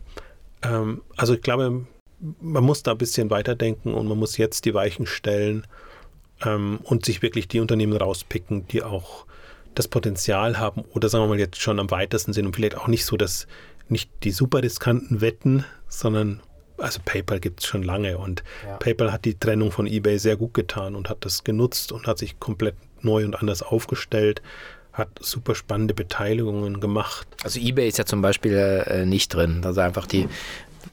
[0.61, 1.85] ähm, also ich glaube,
[2.41, 5.65] man muss da ein bisschen weiterdenken und man muss jetzt die Weichen stellen
[6.43, 9.25] ähm, und sich wirklich die Unternehmen rauspicken, die auch
[9.79, 12.87] das Potenzial haben oder sagen wir mal jetzt schon am weitesten sind und vielleicht auch
[12.87, 13.47] nicht so, dass
[13.87, 16.41] nicht die super riskanten Wetten, sondern
[16.77, 18.75] also PayPal gibt es schon lange und ja.
[18.75, 22.17] PayPal hat die Trennung von eBay sehr gut getan und hat das genutzt und hat
[22.17, 24.41] sich komplett neu und anders aufgestellt,
[24.91, 27.25] hat super spannende Beteiligungen gemacht.
[27.43, 28.53] Also eBay ist ja zum Beispiel
[28.85, 29.61] äh, nicht drin.
[29.63, 30.27] Also einfach die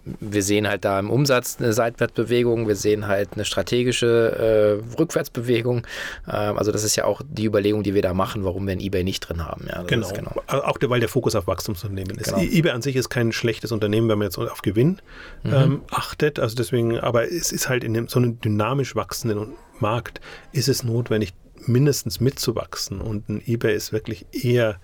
[0.05, 5.87] wir sehen halt da im Umsatz eine Seitwärtsbewegung, wir sehen halt eine strategische äh, Rückwärtsbewegung.
[6.27, 8.81] Äh, also das ist ja auch die Überlegung, die wir da machen, warum wir ein
[8.81, 9.67] eBay nicht drin haben.
[9.69, 10.09] Ja, genau.
[10.13, 10.33] genau.
[10.47, 12.35] Auch weil der Fokus auf Wachstumsunternehmen ist.
[12.35, 12.41] Genau.
[12.41, 15.01] eBay an sich ist kein schlechtes Unternehmen, wenn man jetzt auf Gewinn
[15.43, 15.53] mhm.
[15.53, 16.39] ähm, achtet.
[16.39, 20.21] Also deswegen, aber es ist halt in dem, so einem dynamisch wachsenden Markt
[20.53, 21.35] ist es notwendig,
[21.67, 23.01] mindestens mitzuwachsen.
[23.01, 24.81] Und ein eBay ist wirklich eher,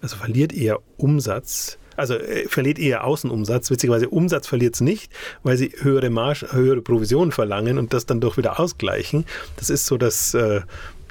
[0.00, 3.70] also verliert eher Umsatz also äh, verliert eher Außenumsatz.
[3.70, 8.20] Witzigerweise Umsatz verliert es nicht, weil sie höhere Marge, höhere Provisionen verlangen und das dann
[8.20, 9.24] doch wieder ausgleichen.
[9.56, 10.60] Das ist so das, äh,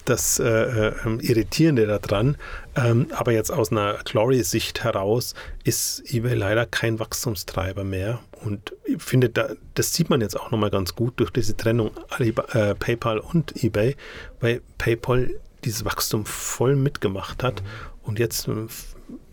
[0.06, 2.38] das äh, äh, Irritierende daran.
[2.76, 8.20] Ähm, aber jetzt aus einer Glory-Sicht heraus ist eBay leider kein Wachstumstreiber mehr.
[8.44, 11.92] Und ich finde, da, das sieht man jetzt auch nochmal ganz gut durch diese Trennung
[12.20, 13.96] äh, PayPal und eBay,
[14.40, 15.32] weil PayPal
[15.64, 17.68] dieses Wachstum voll mitgemacht hat mhm.
[18.04, 18.68] und jetzt äh,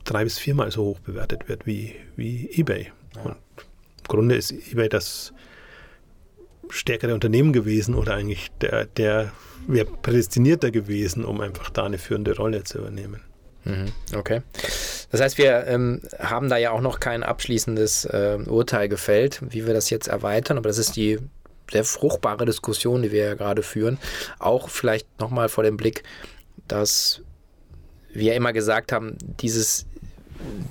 [0.05, 2.91] drei bis viermal so hoch bewertet wird wie, wie eBay.
[3.17, 3.23] Ja.
[3.23, 5.33] Und im Grunde ist eBay das
[6.69, 9.33] stärkere Unternehmen gewesen oder eigentlich der, der
[9.67, 13.21] wäre prädestinierter gewesen, um einfach da eine führende Rolle zu übernehmen.
[13.65, 14.43] Mhm, okay.
[15.11, 19.67] Das heißt, wir ähm, haben da ja auch noch kein abschließendes äh, Urteil gefällt, wie
[19.67, 21.19] wir das jetzt erweitern, aber das ist die
[21.71, 23.99] sehr fruchtbare Diskussion, die wir ja gerade führen.
[24.39, 26.03] Auch vielleicht nochmal vor dem Blick,
[26.67, 27.23] dass
[28.13, 29.87] wir ja immer gesagt haben, dieses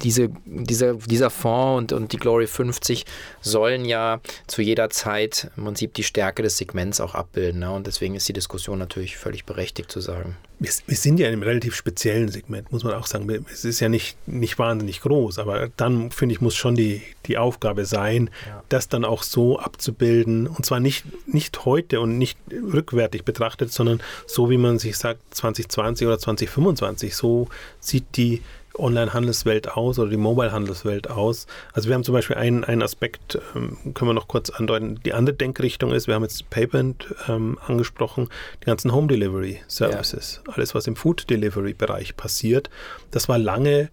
[0.01, 3.05] diese, diese, dieser Fonds und, und die Glory 50
[3.41, 7.61] sollen ja zu jeder Zeit im Prinzip die Stärke des Segments auch abbilden.
[7.61, 7.71] Ne?
[7.71, 10.35] Und deswegen ist die Diskussion natürlich völlig berechtigt zu sagen.
[10.59, 13.27] Wir, wir, sind ja in einem relativ speziellen Segment, muss man auch sagen.
[13.51, 17.39] Es ist ja nicht, nicht wahnsinnig groß, aber dann, finde ich, muss schon die, die
[17.39, 18.63] Aufgabe sein, ja.
[18.69, 20.45] das dann auch so abzubilden.
[20.45, 25.21] Und zwar nicht, nicht heute und nicht rückwärtig betrachtet, sondern so, wie man sich sagt,
[25.31, 27.15] 2020 oder 2025.
[27.15, 27.47] So
[27.79, 28.43] sieht die
[28.75, 31.47] Online-Handelswelt aus oder die Mobile-Handelswelt aus?
[31.73, 35.13] Also wir haben zum Beispiel einen, einen Aspekt, ähm, können wir noch kurz andeuten, die
[35.13, 38.29] andere Denkrichtung ist, wir haben jetzt Payment ähm, angesprochen,
[38.61, 40.53] die ganzen Home-Delivery-Services, ja.
[40.53, 42.69] alles was im Food-Delivery-Bereich passiert,
[43.11, 43.89] das war lange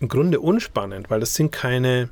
[0.00, 2.10] im Grunde unspannend, weil das sind keine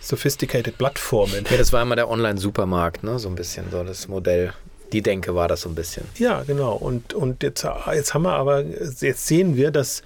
[0.00, 1.44] sophisticated Plattformen.
[1.50, 3.18] Ja, das war immer der Online-Supermarkt, ne?
[3.18, 4.52] so ein bisschen so das Modell.
[4.92, 6.04] Die Denke war das so ein bisschen.
[6.16, 6.74] Ja, genau.
[6.74, 10.02] Und, und jetzt, jetzt haben wir aber, jetzt sehen wir, dass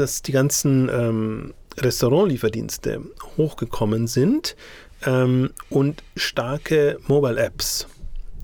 [0.00, 3.02] dass die ganzen ähm, Restaurantlieferdienste
[3.36, 4.56] hochgekommen sind
[5.04, 7.86] ähm, und starke Mobile-Apps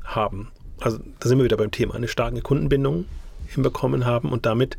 [0.04, 0.50] haben.
[0.80, 3.06] Also da sind wir wieder beim Thema, eine starke Kundenbindung
[3.46, 4.76] hinbekommen haben und damit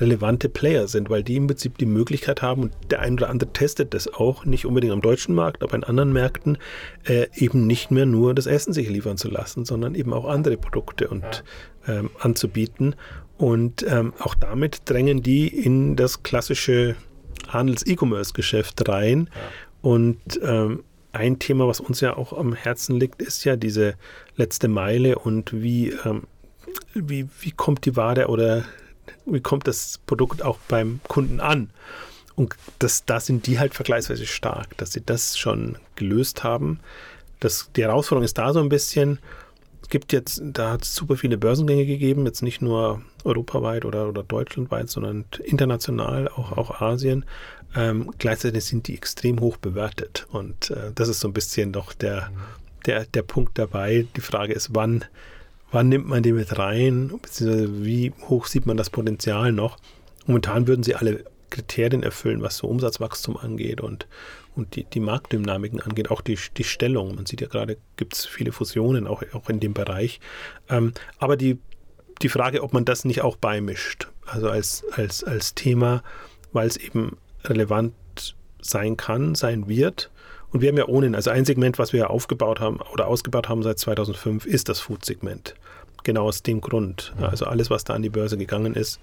[0.00, 3.52] relevante Player sind, weil die im Prinzip die Möglichkeit haben, und der ein oder andere
[3.52, 6.58] testet das auch, nicht unbedingt am deutschen Markt, aber in anderen Märkten,
[7.04, 10.56] äh, eben nicht mehr nur das Essen sich liefern zu lassen, sondern eben auch andere
[10.56, 11.42] Produkte und
[11.86, 12.94] ähm, anzubieten.
[13.38, 16.96] Und ähm, auch damit drängen die in das klassische
[17.48, 19.30] Handels-E-Commerce-Geschäft rein.
[19.32, 19.40] Ja.
[19.90, 23.94] Und ähm, ein Thema, was uns ja auch am Herzen liegt, ist ja diese
[24.36, 26.24] letzte Meile und wie, ähm,
[26.94, 28.64] wie, wie kommt die Ware oder
[29.24, 31.70] wie kommt das Produkt auch beim Kunden an?
[32.34, 36.80] Und das, da sind die halt vergleichsweise stark, dass sie das schon gelöst haben.
[37.40, 39.18] Das, die Herausforderung ist da so ein bisschen,
[39.88, 44.22] gibt jetzt, da hat es super viele Börsengänge gegeben, jetzt nicht nur europaweit oder, oder
[44.22, 47.24] deutschlandweit, sondern international, auch, auch Asien.
[47.76, 50.26] Ähm, gleichzeitig sind die extrem hoch bewertet.
[50.30, 52.30] Und äh, das ist so ein bisschen doch der,
[52.86, 54.06] der, der Punkt dabei.
[54.16, 55.04] Die Frage ist, wann,
[55.70, 59.78] wann nimmt man die mit rein, beziehungsweise wie hoch sieht man das Potenzial noch?
[60.26, 64.06] Momentan würden sie alle Kriterien erfüllen, was so Umsatzwachstum angeht und,
[64.58, 67.14] und die, die Marktdynamiken angeht, auch die, die Stellung.
[67.14, 70.20] Man sieht ja gerade, gibt es viele Fusionen auch, auch in dem Bereich.
[70.68, 71.58] Ähm, aber die,
[72.20, 76.02] die Frage, ob man das nicht auch beimischt, also als, als, als Thema,
[76.52, 77.94] weil es eben relevant
[78.60, 80.10] sein kann, sein wird
[80.50, 83.48] Und wir haben ja ohnehin, also ein Segment, was wir ja aufgebaut haben oder ausgebaut
[83.48, 85.54] haben seit 2005, ist das Food-Segment.
[86.04, 87.14] Genau aus dem Grund.
[87.20, 88.98] Also alles, was da an die Börse gegangen ist,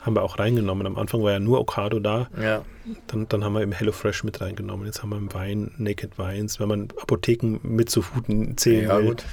[0.00, 0.86] haben wir auch reingenommen.
[0.86, 2.28] Am Anfang war ja nur Okado da.
[2.40, 2.64] Ja.
[3.06, 4.86] Dann, dann haben wir im HelloFresh mit reingenommen.
[4.86, 6.58] Jetzt haben wir im Wein Naked Wines.
[6.58, 9.08] Wenn man Apotheken mit zu Fooden zählen Ja, will.
[9.08, 9.24] gut.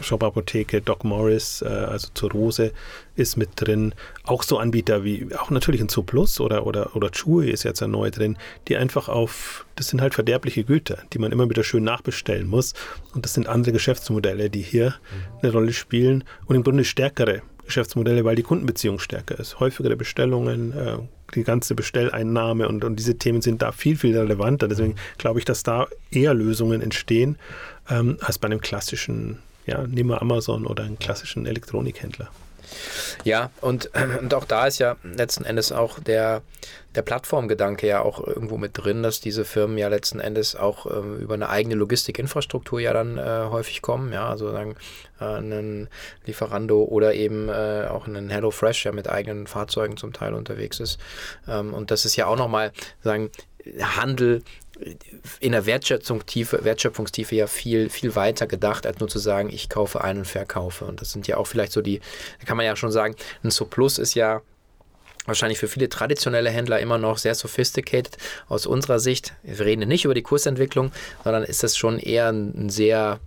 [0.00, 2.72] Shop Apotheke, Doc Morris, äh, also zur Rose
[3.16, 3.94] ist mit drin.
[4.24, 7.88] Auch so Anbieter wie, auch natürlich ein Zooplus oder, oder, oder Chewy ist jetzt ja
[7.88, 8.36] neu drin,
[8.68, 12.74] die einfach auf, das sind halt verderbliche Güter, die man immer wieder schön nachbestellen muss.
[13.14, 14.94] Und das sind andere Geschäftsmodelle, die hier
[15.42, 19.60] eine Rolle spielen und im Grunde stärkere Geschäftsmodelle, weil die Kundenbeziehung stärker ist.
[19.60, 20.98] Häufigere Bestellungen, äh,
[21.34, 24.66] die ganze Bestelleinnahme und, und diese Themen sind da viel, viel relevanter.
[24.68, 27.38] Deswegen glaube ich, dass da eher Lösungen entstehen
[27.88, 32.28] ähm, als bei einem klassischen, ja, nehmen wir Amazon oder einen klassischen Elektronikhändler.
[33.24, 36.42] Ja, und, und auch da ist ja letzten Endes auch der,
[36.94, 41.18] der Plattformgedanke ja auch irgendwo mit drin, dass diese Firmen ja letzten Endes auch ähm,
[41.18, 44.12] über eine eigene Logistikinfrastruktur ja dann äh, häufig kommen.
[44.12, 44.74] Ja, also sagen,
[45.20, 45.88] äh, einen
[46.24, 50.98] Lieferando oder eben äh, auch einen HelloFresh ja mit eigenen Fahrzeugen zum Teil unterwegs ist.
[51.46, 52.72] Ähm, und das ist ja auch nochmal,
[53.02, 53.30] sagen,
[53.80, 54.42] Handel
[55.40, 60.02] in der Wertschöpfungstiefe, Wertschöpfungstiefe ja viel, viel weiter gedacht, als nur zu sagen, ich kaufe
[60.02, 60.84] ein und verkaufe.
[60.84, 62.00] Und das sind ja auch vielleicht so die,
[62.38, 64.40] da kann man ja schon sagen, ein Surplus ist ja
[65.28, 68.16] wahrscheinlich für viele traditionelle Händler immer noch sehr sophisticated.
[68.48, 72.70] Aus unserer Sicht, wir reden nicht über die Kursentwicklung, sondern ist das schon eher ein
[72.70, 73.20] sehr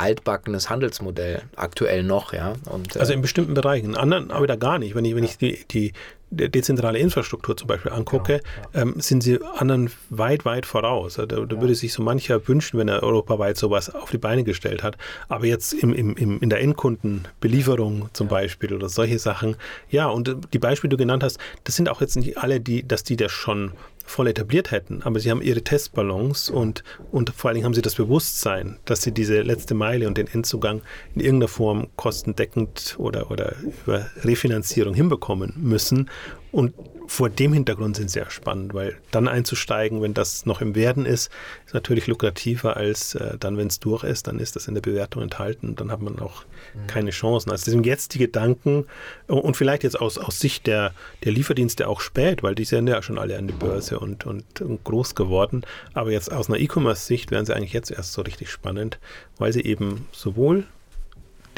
[0.00, 2.54] altbackenes Handelsmodell, aktuell noch, ja.
[2.64, 4.94] Und, Also äh, in bestimmten Bereichen, in anderen aber da gar nicht.
[4.94, 5.92] Wenn ich, wenn ich die, die,
[6.30, 8.40] die dezentrale Infrastruktur zum Beispiel angucke,
[8.74, 11.14] ähm, sind sie anderen weit, weit voraus.
[11.14, 14.82] Da, da würde sich so mancher wünschen, wenn er europaweit sowas auf die Beine gestellt
[14.82, 14.96] hat.
[15.28, 19.56] Aber jetzt im, im, im, in der Endkundenbelieferung zum Beispiel oder solche Sachen,
[19.90, 22.86] ja, und die Beispiele, die du genannt hast, das sind auch jetzt nicht alle, die,
[22.86, 23.72] dass die das schon
[24.10, 27.82] voll etabliert hätten, aber sie haben ihre Testballons und, und vor allen Dingen haben sie
[27.82, 30.82] das Bewusstsein, dass sie diese letzte Meile und den Endzugang
[31.14, 36.10] in irgendeiner Form kostendeckend oder, oder über Refinanzierung hinbekommen müssen.
[36.52, 36.74] Und
[37.10, 41.06] vor dem Hintergrund sind sie ja spannend, weil dann einzusteigen, wenn das noch im Werden
[41.06, 41.28] ist,
[41.66, 44.80] ist natürlich lukrativer als äh, dann, wenn es durch ist, dann ist das in der
[44.80, 46.44] Bewertung enthalten und dann hat man auch
[46.86, 47.50] keine Chancen.
[47.50, 48.86] Also deswegen jetzt die Gedanken
[49.26, 50.94] und vielleicht jetzt aus, aus Sicht der,
[51.24, 54.60] der Lieferdienste auch spät, weil die sind ja schon alle an die Börse und, und,
[54.60, 55.62] und groß geworden.
[55.94, 59.00] Aber jetzt aus einer E-Commerce-Sicht wären sie eigentlich jetzt erst so richtig spannend,
[59.36, 60.64] weil sie eben sowohl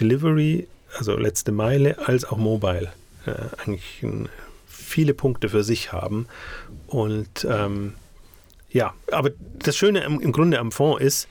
[0.01, 2.91] Delivery, also letzte Meile, als auch Mobile
[3.27, 4.31] äh, eigentlich ein,
[4.93, 6.27] viele Punkte für sich haben.
[6.87, 7.95] Und ähm,
[8.71, 11.29] ja, aber das Schöne im, im Grunde am Fonds ist,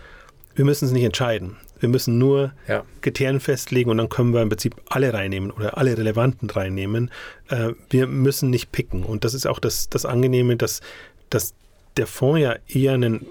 [0.56, 1.58] wir müssen es nicht entscheiden.
[1.80, 2.84] Wir müssen nur ja.
[3.02, 7.10] Kriterien festlegen und dann können wir im Prinzip alle reinnehmen oder alle relevanten reinnehmen.
[7.50, 9.04] Äh, wir müssen nicht picken.
[9.04, 10.82] Und das ist auch das, das Angenehme, dass,
[11.30, 11.56] dass
[11.98, 13.26] der Fonds ja eher ein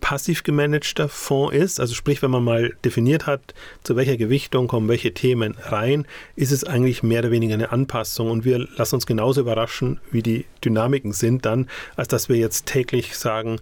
[0.00, 1.80] passiv gemanagter Fonds ist.
[1.80, 6.52] Also sprich, wenn man mal definiert hat, zu welcher Gewichtung kommen welche Themen rein, ist
[6.52, 10.46] es eigentlich mehr oder weniger eine Anpassung und wir lassen uns genauso überraschen, wie die
[10.64, 13.60] Dynamiken sind dann, als dass wir jetzt täglich sagen,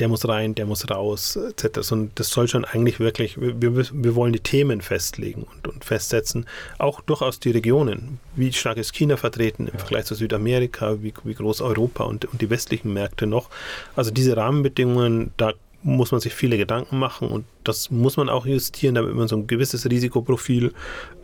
[0.00, 1.92] der muss rein, der muss raus, etc.
[1.92, 6.46] Und das soll schon eigentlich wirklich, wir, wir wollen die Themen festlegen und, und, festsetzen,
[6.78, 8.18] auch durchaus die Regionen.
[8.34, 9.78] Wie stark ist China vertreten im.
[9.78, 13.50] Vergleich zu Südamerika, wie, wie groß Europa und, und die westlichen Märkte noch.
[13.94, 18.46] Also diese Rahmenbedingungen, da muss man sich viele Gedanken machen und das muss man auch
[18.46, 20.72] justieren, damit man so ein gewisses Risikoprofil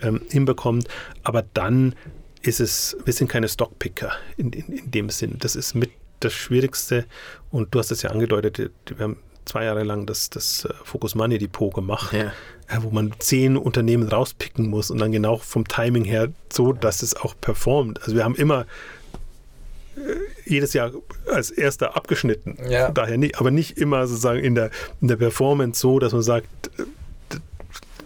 [0.02, 0.88] ähm, hinbekommt.
[1.22, 1.94] Aber dann
[2.42, 5.36] ist es, wir sind keine Stockpicker in, in, in dem Sinn.
[5.38, 5.90] Das ist mit
[6.20, 7.04] das Schwierigste
[7.50, 11.38] und du hast es ja angedeutet, wir haben zwei Jahre lang das, das Focus Money
[11.38, 12.32] Depot gemacht, ja.
[12.82, 17.14] wo man zehn Unternehmen rauspicken muss und dann genau vom Timing her so, dass es
[17.16, 18.02] auch performt.
[18.02, 18.66] Also wir haben immer
[20.44, 20.92] jedes Jahr
[21.32, 22.58] als erster abgeschnitten.
[22.68, 22.90] Ja.
[22.90, 26.48] Daher nicht, aber nicht immer sozusagen in der, in der Performance so, dass man sagt,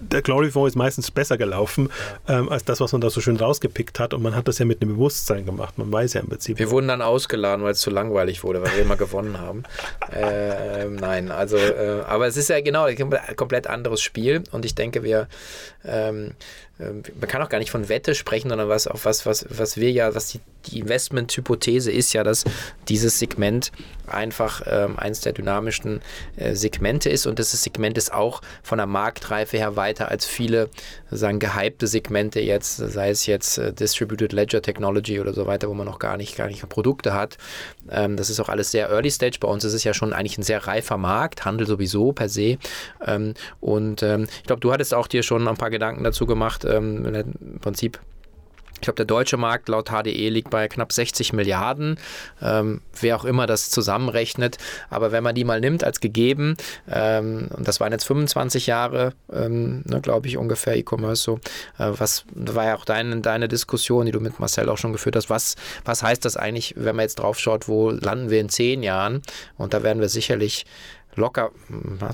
[0.01, 1.91] der Glory Fonds ist meistens besser gelaufen
[2.29, 4.15] ähm, als das, was man da so schön rausgepickt hat.
[4.15, 5.79] Und man hat das ja mit einem Bewusstsein gemacht.
[5.79, 6.59] Man weiß ja im Prinzip.
[6.59, 9.63] Wir wurden dann ausgeladen, weil es zu langweilig wurde, weil wir immer gewonnen haben.
[10.13, 12.97] Äh, nein, also, äh, aber es ist ja genau ein
[13.37, 14.43] komplett anderes Spiel.
[14.51, 15.29] Und ich denke, wir.
[15.85, 16.33] Ähm,
[16.81, 19.91] man kann auch gar nicht von Wette sprechen, sondern was auch was, was, was wir
[19.91, 22.45] ja, was die, die Investment-Hypothese ist ja, dass
[22.89, 23.73] dieses Segment
[24.07, 26.01] einfach ähm, eines der dynamischsten
[26.37, 30.69] äh, Segmente ist und dieses Segment ist auch von der Marktreife her weiter als viele
[31.11, 35.75] sagen gehypte Segmente jetzt, sei es jetzt äh, Distributed Ledger Technology oder so weiter, wo
[35.75, 37.37] man noch gar nicht, gar nicht Produkte hat.
[37.91, 39.39] Ähm, das ist auch alles sehr Early Stage.
[39.41, 42.59] Bei uns ist es ja schon eigentlich ein sehr reifer Markt, Handel sowieso per se.
[43.07, 46.65] Ähm, und ähm, ich glaube, du hattest auch dir schon ein paar Gedanken dazu gemacht,
[46.65, 48.01] ähm, im Prinzip
[48.81, 51.99] Ich glaube, der deutsche Markt laut HDE liegt bei knapp 60 Milliarden,
[52.41, 54.57] ähm, wer auch immer das zusammenrechnet.
[54.89, 56.57] Aber wenn man die mal nimmt als gegeben,
[56.91, 61.41] ähm, und das waren jetzt 25 Jahre, ähm, ne, glaube ich, ungefähr E-Commerce so,
[61.79, 65.17] äh, was war ja auch deine, deine Diskussion, die du mit Marcel auch schon geführt
[65.17, 68.49] hast, was, was heißt das eigentlich, wenn man jetzt drauf schaut, wo landen wir in
[68.49, 69.21] zehn Jahren?
[69.59, 70.65] Und da werden wir sicherlich
[71.17, 71.51] locker,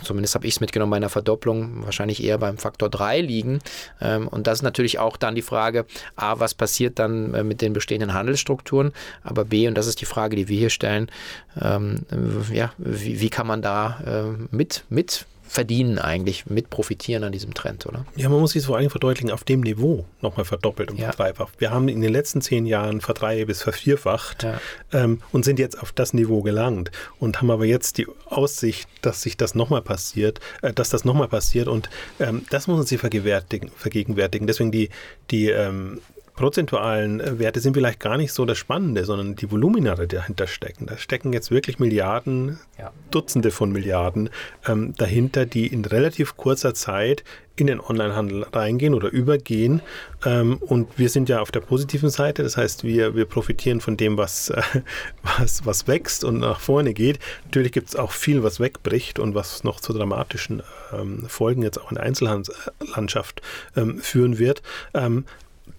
[0.02, 3.60] zumindest habe ich es mitgenommen, bei einer Verdopplung wahrscheinlich eher beim Faktor 3 liegen.
[4.00, 5.86] Ähm, und das ist natürlich auch dann die Frage,
[6.16, 8.92] A, was passiert dann äh, mit den bestehenden Handelsstrukturen,
[9.22, 11.10] aber B, und das ist die Frage, die wir hier stellen,
[11.60, 12.04] ähm,
[12.52, 17.54] ja, wie, wie kann man da äh, mit, mit verdienen eigentlich, mit profitieren an diesem
[17.54, 18.04] Trend, oder?
[18.16, 21.06] Ja, man muss sich vor allem verdeutlichen, auf dem Niveau nochmal verdoppelt und ja.
[21.06, 21.60] verdreifacht.
[21.60, 24.60] Wir haben in den letzten zehn Jahren verdrei- bis vervierfacht ja.
[24.92, 29.22] ähm, und sind jetzt auf das Niveau gelangt und haben aber jetzt die Aussicht, dass
[29.22, 31.88] sich das nochmal passiert, äh, dass das nochmal passiert und
[32.20, 33.70] ähm, das muss man sich vergegenwärtigen.
[33.76, 34.46] vergegenwärtigen.
[34.46, 34.90] Deswegen die,
[35.30, 36.00] die, ähm,
[36.36, 40.46] prozentualen äh, Werte sind vielleicht gar nicht so das Spannende, sondern die Volumina, die dahinter
[40.46, 40.86] stecken.
[40.86, 42.92] Da stecken jetzt wirklich Milliarden, ja.
[43.10, 44.30] Dutzende von Milliarden
[44.66, 47.24] ähm, dahinter, die in relativ kurzer Zeit
[47.56, 49.80] in den Onlinehandel reingehen oder übergehen.
[50.24, 53.96] Ähm, und wir sind ja auf der positiven Seite, das heißt, wir, wir profitieren von
[53.96, 54.62] dem, was, äh,
[55.38, 57.18] was, was wächst und nach vorne geht.
[57.44, 60.62] Natürlich gibt es auch viel, was wegbricht und was noch zu dramatischen
[60.92, 63.40] ähm, Folgen jetzt auch in der Einzelhandelslandschaft
[63.74, 64.62] ähm, führen wird.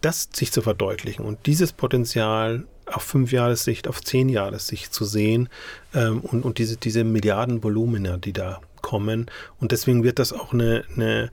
[0.01, 5.49] Das sich zu verdeutlichen und dieses Potenzial auf fünf Jahressicht, auf zehn Jahressicht zu sehen
[5.93, 9.29] ähm, und, und diese, diese Milliardenvolumina, die da kommen.
[9.59, 11.31] Und deswegen wird das auch eine, eine,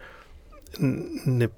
[0.80, 1.50] eine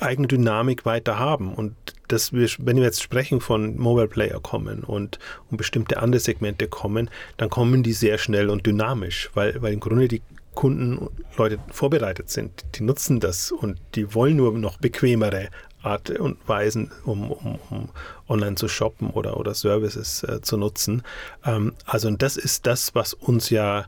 [0.00, 1.54] eigene Dynamik weiter haben.
[1.54, 1.74] Und
[2.08, 5.18] das, wenn wir jetzt sprechen von Mobile Player kommen und,
[5.50, 9.80] und bestimmte andere Segmente kommen, dann kommen die sehr schnell und dynamisch, weil, weil im
[9.80, 10.22] Grunde die
[10.54, 12.64] Kunden, Leute vorbereitet sind.
[12.76, 15.50] Die nutzen das und die wollen nur noch bequemere
[15.86, 17.88] Art und Weisen, um, um, um
[18.28, 21.02] online zu shoppen oder, oder Services äh, zu nutzen.
[21.44, 23.86] Ähm, also das ist das, was uns ja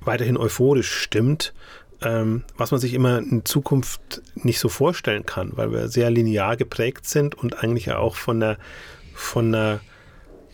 [0.00, 1.54] weiterhin euphorisch stimmt,
[2.02, 6.56] ähm, was man sich immer in Zukunft nicht so vorstellen kann, weil wir sehr linear
[6.56, 8.58] geprägt sind und eigentlich ja auch von der,
[9.14, 9.80] von der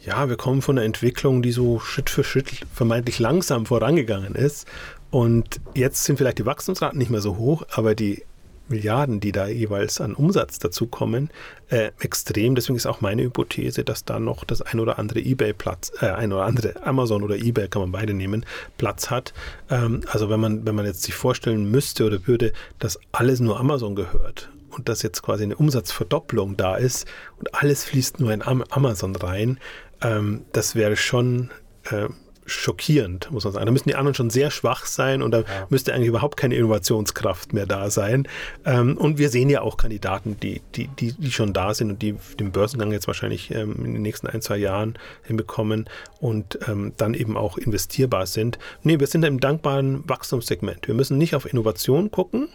[0.04, 4.66] ja, wir kommen von einer Entwicklung, die so Schritt für Schritt vermeintlich langsam vorangegangen ist.
[5.10, 8.24] Und jetzt sind vielleicht die Wachstumsraten nicht mehr so hoch, aber die
[8.72, 11.30] Milliarden, die da jeweils an Umsatz dazukommen,
[11.68, 12.54] äh, extrem.
[12.56, 16.06] Deswegen ist auch meine Hypothese, dass da noch das ein oder andere eBay Platz, äh,
[16.06, 18.44] ein oder andere Amazon oder eBay kann man beide nehmen,
[18.78, 19.32] Platz hat.
[19.70, 23.60] Ähm, also wenn man, wenn man jetzt sich vorstellen müsste oder würde, dass alles nur
[23.60, 27.06] Amazon gehört und dass jetzt quasi eine Umsatzverdopplung da ist
[27.38, 29.60] und alles fließt nur in Amazon rein,
[30.02, 31.50] ähm, das wäre schon
[31.90, 32.08] äh,
[32.46, 33.66] schockierend, muss man sagen.
[33.66, 35.44] Da müssen die anderen schon sehr schwach sein und da ja.
[35.70, 38.26] müsste eigentlich überhaupt keine Innovationskraft mehr da sein.
[38.64, 42.02] Ähm, und wir sehen ja auch Kandidaten, die, die, die, die schon da sind und
[42.02, 45.88] die den Börsengang jetzt wahrscheinlich ähm, in den nächsten ein, zwei Jahren hinbekommen
[46.20, 48.58] und ähm, dann eben auch investierbar sind.
[48.82, 50.88] Nee, wir sind da im dankbaren Wachstumssegment.
[50.88, 52.48] Wir müssen nicht auf Innovation gucken.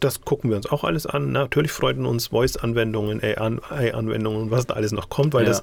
[0.00, 1.32] Das gucken wir uns auch alles an.
[1.32, 5.50] Natürlich freuen uns Voice-Anwendungen, AI-Anwendungen und was da alles noch kommt, weil ja.
[5.50, 5.62] das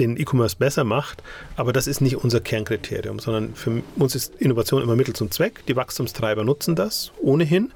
[0.00, 1.22] den E-Commerce besser macht,
[1.56, 5.64] aber das ist nicht unser Kernkriterium, sondern für uns ist Innovation immer Mittel zum Zweck.
[5.66, 7.72] Die Wachstumstreiber nutzen das ohnehin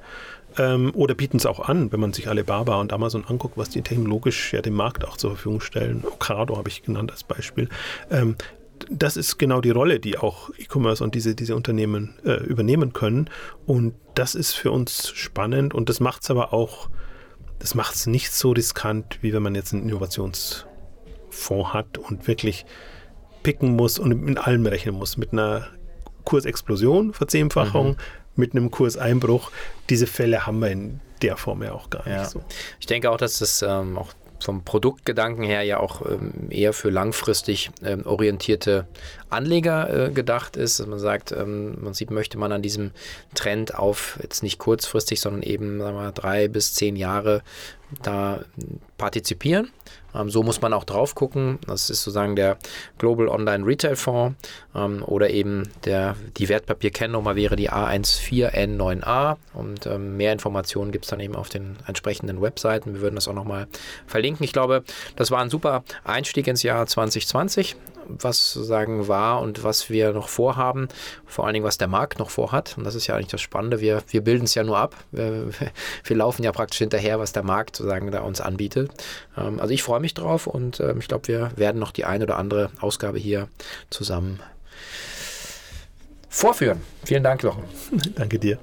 [0.59, 3.83] ähm, oder bieten es auch an, wenn man sich Alibaba und Amazon anguckt, was die
[3.83, 6.05] technologisch ja dem Markt auch zur Verfügung stellen.
[6.05, 7.69] Ocado habe ich genannt als Beispiel.
[8.11, 8.37] Ähm,
[8.91, 13.31] das ist genau die Rolle, die auch E-Commerce und diese, diese Unternehmen äh, übernehmen können.
[13.67, 16.89] Und das ist für uns spannend und das macht es aber auch,
[17.59, 20.67] das macht es nicht so riskant, wie wenn man jetzt ein Innovations-
[21.35, 22.65] Fonds hat und wirklich
[23.43, 25.17] picken muss und mit allem rechnen muss.
[25.17, 25.69] Mit einer
[26.25, 27.97] Kursexplosion, Verzehnfachung, mhm.
[28.37, 29.51] mit einem Kurseinbruch.
[29.91, 32.21] Diese Fälle haben wir in der Form ja auch gar ja.
[32.21, 32.43] nicht so.
[32.81, 34.13] Ich denke auch, dass das ähm, auch
[34.45, 38.87] vom Produktgedanken her ja auch ähm, eher für langfristig ähm, orientierte
[39.31, 42.91] Anleger äh, gedacht ist, dass man sagt, ähm, man sieht, möchte man an diesem
[43.35, 47.43] Trend auf jetzt nicht kurzfristig, sondern eben sagen wir, drei bis zehn Jahre
[48.03, 48.41] da
[48.99, 49.71] partizipieren.
[50.15, 51.59] Ähm, so muss man auch drauf gucken.
[51.67, 52.59] Das ist sozusagen der
[52.99, 54.37] Global Online Retail Fonds
[54.75, 61.11] ähm, oder eben der, die Wertpapierkennnummer wäre die A14N9A und ähm, mehr Informationen gibt es
[61.11, 62.95] dann eben auf den entsprechenden Webseiten.
[62.95, 63.67] Wir würden das auch nochmal
[64.07, 64.45] verlinken.
[64.45, 64.85] Ich glaube,
[65.17, 67.77] das war ein super Einstieg ins Jahr 2020
[68.09, 70.89] was sozusagen war und was wir noch vorhaben,
[71.27, 72.77] vor allen Dingen was der Markt noch vorhat.
[72.77, 73.81] Und das ist ja eigentlich das Spannende.
[73.81, 74.97] Wir, wir bilden es ja nur ab.
[75.13, 75.49] Wir,
[76.05, 78.91] wir laufen ja praktisch hinterher, was der Markt sozusagen da uns anbietet.
[79.37, 82.25] Ähm, also ich freue mich drauf und ähm, ich glaube, wir werden noch die eine
[82.25, 83.49] oder andere Ausgabe hier
[83.91, 84.41] zusammen
[86.29, 86.81] vorführen.
[87.05, 87.65] Vielen Dank, Jochen.
[88.17, 88.59] Danke dir.